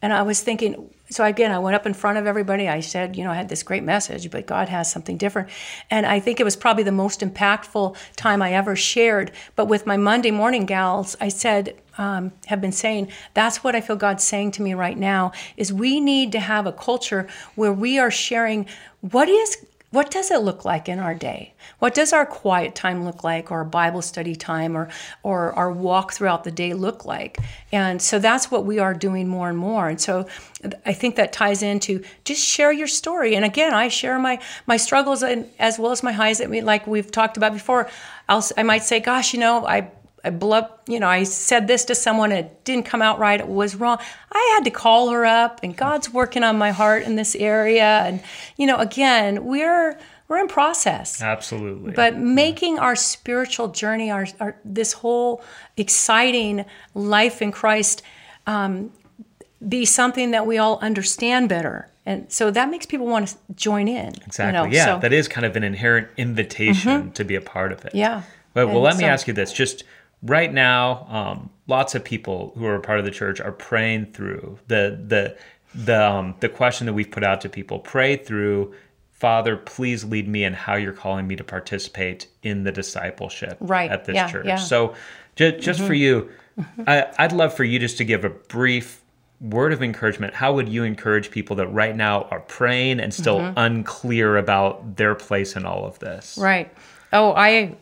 and 0.06 0.13
i 0.13 0.22
was 0.22 0.39
thinking 0.39 0.88
so 1.10 1.26
again 1.26 1.52
i 1.52 1.58
went 1.58 1.76
up 1.76 1.88
in 1.88 1.94
front 1.94 2.20
of 2.20 2.28
everybody. 2.28 2.70
I 2.70 2.80
said 2.80 3.15
you 3.15 3.24
know 3.24 3.32
i 3.32 3.36
had 3.36 3.50
this 3.50 3.63
great 3.63 3.84
message 3.84 4.30
but 4.30 4.46
god 4.46 4.70
has 4.70 4.91
something 4.91 5.18
different. 5.18 5.50
And 5.89 6.06
i 6.06 6.20
think 6.20 6.39
it 6.39 6.44
was 6.44 6.56
probably 6.56 6.84
the 6.84 6.91
most 6.91 7.22
impactful 7.22 7.98
time 8.15 8.41
i 8.41 8.54
ever 8.54 8.76
shared. 8.76 9.32
But 9.56 9.65
with 9.65 9.88
my 9.88 9.98
monday 9.98 10.32
morning 10.32 10.65
gals 10.68 11.18
i 11.20 11.30
said 11.30 11.76
um, 11.98 12.34
have 12.46 12.62
been 12.62 12.72
saying 12.72 13.12
that's 13.34 13.63
what 13.63 13.76
i 13.76 13.82
feel 13.82 13.96
god's 13.96 14.24
saying 14.24 14.52
to 14.52 14.62
me 14.62 14.74
right 14.76 14.98
now 14.98 15.32
is 15.58 15.74
we 15.74 16.00
need 16.00 16.32
to 16.34 16.39
have 16.39 16.68
a 16.68 16.74
culture 16.74 17.28
where 17.56 17.74
we 17.74 17.98
are 17.98 18.12
sharing 18.12 18.68
what 19.02 19.28
is 19.28 19.65
what 19.95 20.12
does 20.12 20.29
it 20.29 20.41
look 20.41 20.65
like 20.65 20.89
in 20.89 20.99
our 20.99 21.15
day? 21.15 21.53
What 21.79 21.93
does 21.93 22.12
our 22.12 22.25
quiet 22.25 22.75
time 22.75 23.05
look 23.05 23.23
like, 23.23 23.49
or 23.49 23.63
Bible 23.63 24.01
study 24.01 24.36
time, 24.36 24.75
or 24.75 24.89
or 25.23 25.53
our 25.53 25.71
walk 25.71 26.12
throughout 26.12 26.43
the 26.43 26.51
day 26.51 26.73
look 26.73 27.05
like? 27.05 27.38
And 27.71 28.01
so 28.01 28.19
that's 28.19 28.51
what 28.51 28.65
we 28.65 28.77
are 28.77 28.93
doing 28.93 29.27
more 29.27 29.47
and 29.47 29.58
more. 29.58 29.88
And 29.88 29.99
so 29.99 30.27
I 30.86 30.93
think 30.93 31.15
that 31.15 31.31
ties 31.31 31.63
into 31.63 32.03
just 32.25 32.43
share 32.45 32.73
your 32.73 32.88
story. 32.88 33.36
And 33.36 33.45
again, 33.45 33.73
I 33.73 33.88
share 33.88 34.19
my 34.19 34.39
my 34.67 34.77
struggles 34.77 35.23
and 35.23 35.49
as 35.60 35.79
well 35.79 35.91
as 35.93 36.03
my 36.03 36.12
highs. 36.12 36.41
I 36.41 36.47
mean, 36.47 36.65
like 36.65 36.86
we've 36.86 37.10
talked 37.10 37.38
about 37.38 37.53
before. 37.53 37.89
I'll 38.27 38.45
I 38.58 38.63
might 38.63 38.84
say, 38.84 38.99
"Gosh, 38.99 39.34
you 39.34 39.39
know, 39.39 39.65
I." 39.65 39.91
I 40.26 40.32
blew 40.32 40.54
up, 40.54 40.82
you 40.88 41.00
know, 41.00 41.08
I 41.08 41.24
said 41.24 41.68
this 41.68 41.86
to 41.86 41.96
someone, 41.96 42.32
it 42.32 42.64
didn't 42.64 42.86
come 42.86 43.02
out 43.02 43.20
right, 43.20 43.40
it 43.40 43.48
was 43.48 43.76
wrong. 43.76 44.00
I 44.32 44.52
had 44.56 44.66
to 44.66 44.72
call 44.72 45.10
her 45.10 45.26
up, 45.26 45.60
and 45.62 45.78
God's 45.78 46.10
working 46.12 46.44
on 46.44 46.58
my 46.58 46.72
heart 46.72 47.04
in 47.04 47.16
this 47.16 47.36
area. 47.36 48.02
And, 48.06 48.22
you 48.58 48.66
know, 48.66 48.78
again, 48.78 49.46
we're 49.46 49.98
we're 50.28 50.40
in 50.40 50.48
process. 50.48 51.22
Absolutely. 51.22 51.92
But 51.92 52.18
making 52.18 52.80
our 52.80 52.96
spiritual 52.96 53.68
journey, 53.68 54.10
our, 54.10 54.26
our 54.40 54.56
this 54.66 54.94
whole 54.94 55.44
exciting 55.78 56.66
life 56.96 57.44
in 57.44 57.52
Christ, 57.52 58.02
um, 58.48 58.92
be 59.68 59.86
something 59.86 60.32
that 60.32 60.48
we 60.48 60.58
all 60.58 60.80
understand 60.80 61.50
better, 61.50 61.88
and 62.08 62.32
so 62.32 62.50
that 62.52 62.70
makes 62.72 62.88
people 62.88 63.06
want 63.06 63.28
to 63.28 63.36
join 63.56 63.88
in. 63.88 64.16
Exactly. 64.26 64.46
You 64.46 64.52
know? 64.52 64.66
yeah, 64.66 64.86
So- 64.86 65.00
that 65.00 65.14
is 65.14 65.28
kind 65.28 65.46
of 65.46 65.56
an 65.56 65.64
inherent 65.64 66.08
invitation 66.18 67.12
to 67.12 67.24
be 67.24 67.36
a 67.36 67.42
part 67.42 67.72
of 67.72 67.86
it. 67.86 67.94
Yeah. 67.94 68.24
But 68.54 68.68
well, 68.68 68.78
And 68.78 68.84
let 68.86 68.98
me 68.98 69.04
ask 69.04 69.28
you 69.28 69.34
this: 69.34 69.52
just 69.52 69.84
right 70.26 70.52
now, 70.52 71.06
um, 71.10 71.50
lots 71.68 71.96
of 71.96 72.04
people 72.04 72.54
who 72.58 72.66
are 72.66 72.80
part 72.80 73.00
of 73.00 73.06
the 73.06 73.12
church 73.12 73.40
are 73.40 73.52
praying 73.52 74.08
through 74.14 74.60
the 74.68 75.00
the 75.08 75.38
the 75.74 76.10
um, 76.10 76.36
the 76.40 76.50
question 76.50 76.86
that 76.88 76.94
we've 76.94 77.10
put 77.12 77.24
out 77.24 77.42
to 77.42 77.50
people. 77.50 77.80
Pray 77.80 78.18
through. 78.18 78.74
Father, 79.12 79.56
please 79.56 80.04
lead 80.04 80.28
me 80.28 80.44
in 80.44 80.52
how 80.54 80.76
you're 80.76 80.92
calling 80.92 81.26
me 81.26 81.38
to 81.38 81.44
participate 81.44 82.28
in 82.44 82.64
the 82.66 82.72
discipleship 82.72 83.56
Right. 83.62 83.90
at 83.90 84.04
this 84.04 84.14
Yeah, 84.16 84.30
church. 84.30 84.46
yeah. 84.46 84.58
So, 84.58 84.94
ju- 85.38 85.58
just 85.58 85.80
for 85.80 85.94
you, 85.94 86.30
I, 86.86 87.08
I'd 87.18 87.32
love 87.32 87.54
for 87.54 87.64
you 87.64 87.80
just 87.80 87.98
to 88.00 88.04
give 88.04 88.26
a 88.26 88.30
brief 88.30 89.02
word 89.40 89.72
of 89.72 89.82
encouragement. 89.82 90.34
How 90.34 90.54
would 90.54 90.68
you 90.68 90.84
encourage 90.84 91.32
people 91.32 91.56
that 91.56 91.68
right 91.68 91.96
now 91.96 92.24
are 92.24 92.42
praying 92.42 93.00
and 93.00 93.14
still 93.14 93.54
unclear 93.56 94.36
about 94.36 94.98
their 94.98 95.16
place 95.16 95.56
in 95.56 95.66
all 95.66 95.86
of 95.86 95.98
this? 96.00 96.38
Right. 96.38 96.70
Oh, 97.14 97.32
I. 97.36 97.74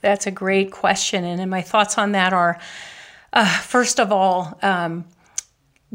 That's 0.00 0.26
a 0.26 0.30
great 0.30 0.70
question, 0.70 1.24
and, 1.24 1.40
and 1.40 1.50
my 1.50 1.62
thoughts 1.62 1.98
on 1.98 2.12
that 2.12 2.32
are, 2.32 2.58
uh, 3.32 3.58
first 3.60 4.00
of 4.00 4.12
all, 4.12 4.58
um, 4.62 5.04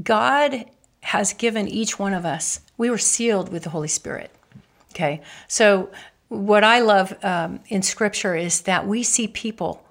God 0.01 0.65
has 1.01 1.33
given 1.33 1.67
each 1.67 1.97
one 1.97 2.13
of 2.13 2.25
us. 2.25 2.61
We 2.77 2.89
were 2.89 2.97
sealed 2.97 3.51
with 3.51 3.63
the 3.63 3.69
Holy 3.69 3.87
Spirit. 3.87 4.31
Okay, 4.93 5.21
so 5.47 5.89
what 6.29 6.63
I 6.63 6.79
love 6.79 7.13
um, 7.23 7.59
in 7.67 7.81
Scripture 7.81 8.35
is 8.35 8.61
that 8.61 8.87
we 8.87 9.03
see 9.03 9.27
people 9.27 9.83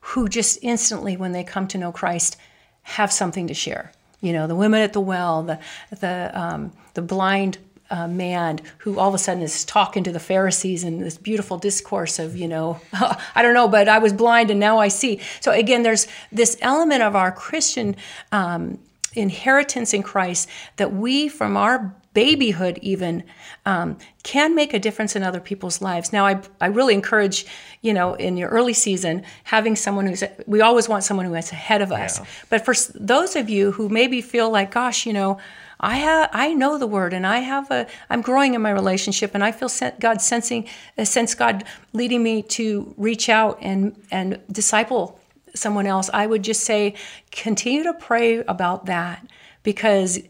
who 0.00 0.28
just 0.28 0.58
instantly, 0.62 1.16
when 1.16 1.32
they 1.32 1.44
come 1.44 1.68
to 1.68 1.78
know 1.78 1.92
Christ, 1.92 2.36
have 2.82 3.12
something 3.12 3.46
to 3.46 3.54
share. 3.54 3.92
You 4.20 4.32
know, 4.32 4.46
the 4.46 4.56
women 4.56 4.80
at 4.80 4.92
the 4.92 5.00
well, 5.00 5.42
the 5.42 5.60
the 6.00 6.30
um, 6.34 6.72
the 6.94 7.02
blind 7.02 7.58
uh, 7.90 8.06
man 8.06 8.60
who 8.78 8.98
all 8.98 9.08
of 9.08 9.14
a 9.14 9.18
sudden 9.18 9.42
is 9.42 9.64
talking 9.64 10.04
to 10.04 10.12
the 10.12 10.20
Pharisees 10.20 10.84
in 10.84 11.00
this 11.00 11.16
beautiful 11.16 11.56
discourse 11.58 12.18
of, 12.18 12.36
you 12.36 12.46
know, 12.48 12.80
I 13.34 13.42
don't 13.42 13.54
know, 13.54 13.68
but 13.68 13.88
I 13.88 13.98
was 13.98 14.12
blind 14.12 14.50
and 14.50 14.60
now 14.60 14.78
I 14.78 14.88
see. 14.88 15.20
So 15.40 15.52
again, 15.52 15.82
there's 15.82 16.06
this 16.30 16.56
element 16.60 17.02
of 17.02 17.16
our 17.16 17.32
Christian 17.32 17.96
um, 18.32 18.78
inheritance 19.14 19.94
in 19.94 20.02
Christ 20.02 20.48
that 20.76 20.92
we, 20.92 21.28
from 21.28 21.56
our 21.56 21.94
babyhood 22.14 22.78
even 22.82 23.22
um, 23.64 23.96
can 24.22 24.54
make 24.54 24.74
a 24.74 24.78
difference 24.78 25.14
in 25.14 25.22
other 25.22 25.38
people's 25.40 25.80
lives 25.80 26.12
now 26.12 26.26
I, 26.26 26.40
I 26.60 26.66
really 26.66 26.94
encourage 26.94 27.46
you 27.80 27.92
know 27.94 28.14
in 28.14 28.36
your 28.36 28.48
early 28.48 28.72
season 28.72 29.22
having 29.44 29.76
someone 29.76 30.06
who's 30.06 30.24
we 30.46 30.60
always 30.60 30.88
want 30.88 31.04
someone 31.04 31.26
who 31.26 31.34
is 31.34 31.52
ahead 31.52 31.80
of 31.80 31.92
us 31.92 32.18
Yeah. 32.18 32.24
but 32.50 32.64
for 32.64 32.74
those 32.98 33.36
of 33.36 33.48
you 33.48 33.70
who 33.72 33.88
maybe 33.88 34.20
feel 34.20 34.50
like 34.50 34.72
gosh 34.72 35.06
you 35.06 35.12
know 35.12 35.38
I 35.80 35.96
have 35.96 36.30
I 36.32 36.54
know 36.54 36.78
the 36.78 36.86
word 36.86 37.12
and 37.12 37.26
I 37.26 37.38
have 37.38 37.70
a 37.70 37.86
I'm 38.10 38.20
growing 38.20 38.54
in 38.54 38.62
my 38.62 38.70
relationship 38.70 39.34
and 39.34 39.44
I 39.44 39.52
feel 39.52 39.70
God 40.00 40.20
sensing 40.20 40.68
uh, 40.96 41.04
sense 41.04 41.34
God 41.34 41.64
leading 41.92 42.22
me 42.22 42.42
to 42.42 42.94
reach 42.96 43.28
out 43.28 43.58
and 43.62 43.94
and 44.10 44.40
disciple 44.50 45.20
someone 45.54 45.86
else. 45.86 46.10
I 46.12 46.26
would 46.26 46.42
just 46.42 46.64
say 46.64 46.94
continue 47.30 47.84
to 47.84 47.94
pray 47.94 48.38
about 48.38 48.86
that 48.86 49.26
because 49.62 50.20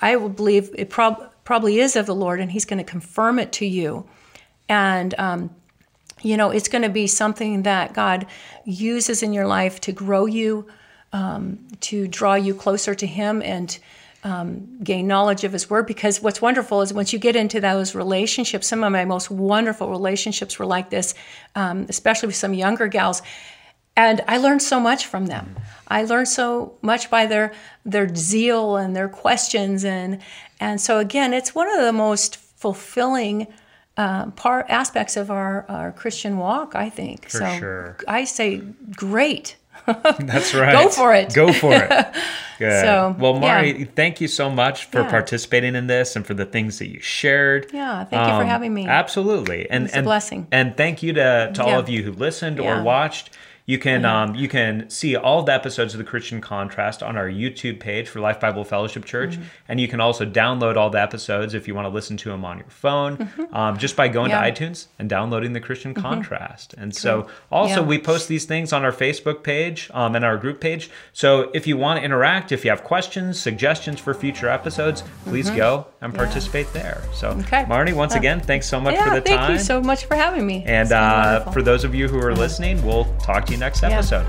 I 0.00 0.16
would 0.16 0.36
believe 0.36 0.70
it 0.74 0.90
prob- 0.90 1.32
probably 1.44 1.80
is 1.80 1.96
of 1.96 2.06
the 2.06 2.14
Lord 2.14 2.40
and 2.40 2.52
He's 2.52 2.64
going 2.64 2.78
to 2.78 2.90
confirm 2.90 3.38
it 3.38 3.52
to 3.52 3.66
you. 3.66 4.06
And 4.68 5.14
um, 5.18 5.50
you 6.22 6.36
know, 6.36 6.50
it's 6.50 6.68
going 6.68 6.82
to 6.82 6.88
be 6.88 7.08
something 7.08 7.62
that 7.62 7.92
God 7.92 8.26
uses 8.64 9.22
in 9.22 9.32
your 9.32 9.46
life 9.46 9.80
to 9.80 9.92
grow 9.92 10.26
you, 10.26 10.66
um, 11.12 11.58
to 11.80 12.06
draw 12.06 12.34
you 12.34 12.54
closer 12.54 12.94
to 12.94 13.06
Him, 13.06 13.42
and 13.42 13.76
um, 14.24 14.78
gain 14.82 15.06
knowledge 15.06 15.44
of 15.44 15.52
His 15.52 15.68
Word. 15.68 15.86
Because 15.86 16.20
what's 16.20 16.40
wonderful 16.40 16.82
is 16.82 16.92
once 16.92 17.12
you 17.12 17.18
get 17.18 17.36
into 17.36 17.60
those 17.60 17.94
relationships, 17.94 18.68
some 18.68 18.84
of 18.84 18.92
my 18.92 19.04
most 19.04 19.30
wonderful 19.30 19.90
relationships 19.90 20.58
were 20.58 20.66
like 20.66 20.90
this, 20.90 21.14
um, 21.54 21.86
especially 21.88 22.28
with 22.28 22.36
some 22.36 22.54
younger 22.54 22.88
gals. 22.88 23.22
And 23.94 24.22
I 24.26 24.38
learned 24.38 24.62
so 24.62 24.80
much 24.80 25.06
from 25.06 25.26
them. 25.26 25.56
I 25.88 26.04
learned 26.04 26.28
so 26.28 26.78
much 26.80 27.10
by 27.10 27.26
their 27.26 27.52
their 27.84 28.14
zeal 28.14 28.76
and 28.76 28.96
their 28.96 29.08
questions, 29.08 29.84
and 29.84 30.20
and 30.58 30.80
so 30.80 30.98
again, 30.98 31.34
it's 31.34 31.54
one 31.54 31.70
of 31.70 31.84
the 31.84 31.92
most 31.92 32.36
fulfilling 32.36 33.48
uh, 33.96 34.30
part 34.30 34.66
aspects 34.68 35.16
of 35.16 35.30
our, 35.30 35.66
our 35.68 35.92
Christian 35.92 36.38
walk. 36.38 36.74
I 36.74 36.88
think 36.88 37.28
For 37.28 37.38
so. 37.38 37.58
sure. 37.58 37.96
I 38.08 38.24
say 38.24 38.62
great. 38.96 39.56
That's 40.20 40.54
right. 40.54 40.72
Go 40.72 40.88
for 40.88 41.14
it. 41.14 41.34
Go 41.34 41.52
for 41.52 41.72
it. 41.74 41.90
Good. 42.58 42.80
So, 42.82 43.16
well, 43.18 43.34
Marnie, 43.34 43.80
yeah. 43.80 43.86
thank 43.96 44.20
you 44.20 44.28
so 44.28 44.48
much 44.48 44.84
for 44.86 45.00
Yeah. 45.00 45.10
participating 45.10 45.74
in 45.74 45.88
this 45.88 46.14
and 46.14 46.24
for 46.24 46.34
the 46.34 46.44
things 46.44 46.78
that 46.78 46.88
you 46.88 47.00
shared. 47.00 47.66
Yeah, 47.72 48.04
thank 48.04 48.22
you 48.22 48.28
for 48.34 48.42
Um, 48.42 48.46
having 48.46 48.72
me. 48.72 48.86
Absolutely, 48.86 49.68
and 49.68 49.84
It's 49.86 49.94
a 49.94 49.98
and 49.98 50.04
blessing. 50.04 50.46
And 50.52 50.76
thank 50.76 51.02
you 51.02 51.12
to, 51.14 51.50
to 51.54 51.64
all 51.64 51.78
of 51.80 51.88
you 51.88 52.02
who 52.04 52.12
listened 52.12 52.60
or 52.60 52.82
watched. 52.82 53.30
You 53.72 53.78
can 53.78 54.04
um, 54.04 54.34
you 54.34 54.48
can 54.48 54.90
see 54.90 55.16
all 55.16 55.42
the 55.44 55.54
episodes 55.54 55.94
of 55.94 55.98
the 55.98 56.04
Christian 56.04 56.42
Contrast 56.42 57.02
on 57.02 57.16
our 57.16 57.26
YouTube 57.28 57.80
page 57.80 58.06
for 58.06 58.20
Life 58.20 58.38
Bible 58.38 58.64
Fellowship 58.64 59.04
Church, 59.06 59.32
Mm-hmm. 59.36 59.42
and 59.68 59.80
you 59.80 59.88
can 59.88 59.98
also 59.98 60.26
download 60.26 60.76
all 60.76 60.90
the 60.90 61.00
episodes 61.00 61.54
if 61.54 61.66
you 61.66 61.74
want 61.74 61.86
to 61.86 61.94
listen 61.98 62.18
to 62.18 62.28
them 62.28 62.44
on 62.44 62.58
your 62.58 62.66
phone, 62.68 63.12
um, 63.52 63.78
just 63.78 63.96
by 63.96 64.08
going 64.08 64.30
Mm-hmm. 64.30 64.44
Yeah. 64.44 64.50
to 64.50 64.64
iTunes 64.66 64.86
and 64.98 65.08
downloading 65.08 65.54
the 65.54 65.60
Christian 65.60 65.94
Contrast. 65.94 66.74
And 66.76 66.94
so, 66.94 67.28
also 67.50 67.80
Yeah. 67.80 67.86
we 67.92 67.98
post 67.98 68.28
these 68.28 68.44
things 68.44 68.74
on 68.74 68.84
our 68.84 68.92
Facebook 68.92 69.42
page 69.42 69.90
um, 69.94 70.14
and 70.16 70.22
our 70.24 70.36
group 70.36 70.60
page. 70.60 70.90
So 71.14 71.50
if 71.54 71.66
you 71.66 71.78
want 71.78 71.98
to 72.00 72.04
interact, 72.04 72.52
if 72.52 72.64
you 72.66 72.70
have 72.70 72.84
questions, 72.84 73.40
suggestions 73.40 73.98
for 74.00 74.12
future 74.12 74.48
episodes, 74.50 75.02
please 75.24 75.48
go 75.48 75.86
and 76.02 76.14
participate 76.14 76.70
there. 76.74 77.00
So, 77.14 77.30
Mm-hmm. 77.30 77.40
Okay. 77.40 77.64
Marnie, 77.64 77.94
once 77.94 78.14
again, 78.16 78.38
thanks 78.40 78.66
so 78.66 78.78
much 78.78 78.96
for 78.98 79.04
the 79.14 79.20
thank 79.22 79.38
time. 79.38 79.46
Thank 79.46 79.58
you 79.60 79.64
so 79.64 79.80
much 79.80 80.04
for 80.04 80.14
having 80.14 80.44
me. 80.46 80.62
and 80.66 80.92
uh, 80.92 81.50
for 81.52 81.62
those 81.62 81.84
of 81.84 81.94
you 81.94 82.06
who 82.08 82.18
are 82.20 82.34
listening, 82.34 82.84
we'll 82.84 83.06
talk 83.28 83.46
to 83.46 83.52
you 83.52 83.61
next 83.62 83.82
Yeah. 83.82 83.90
episode. 83.98 84.26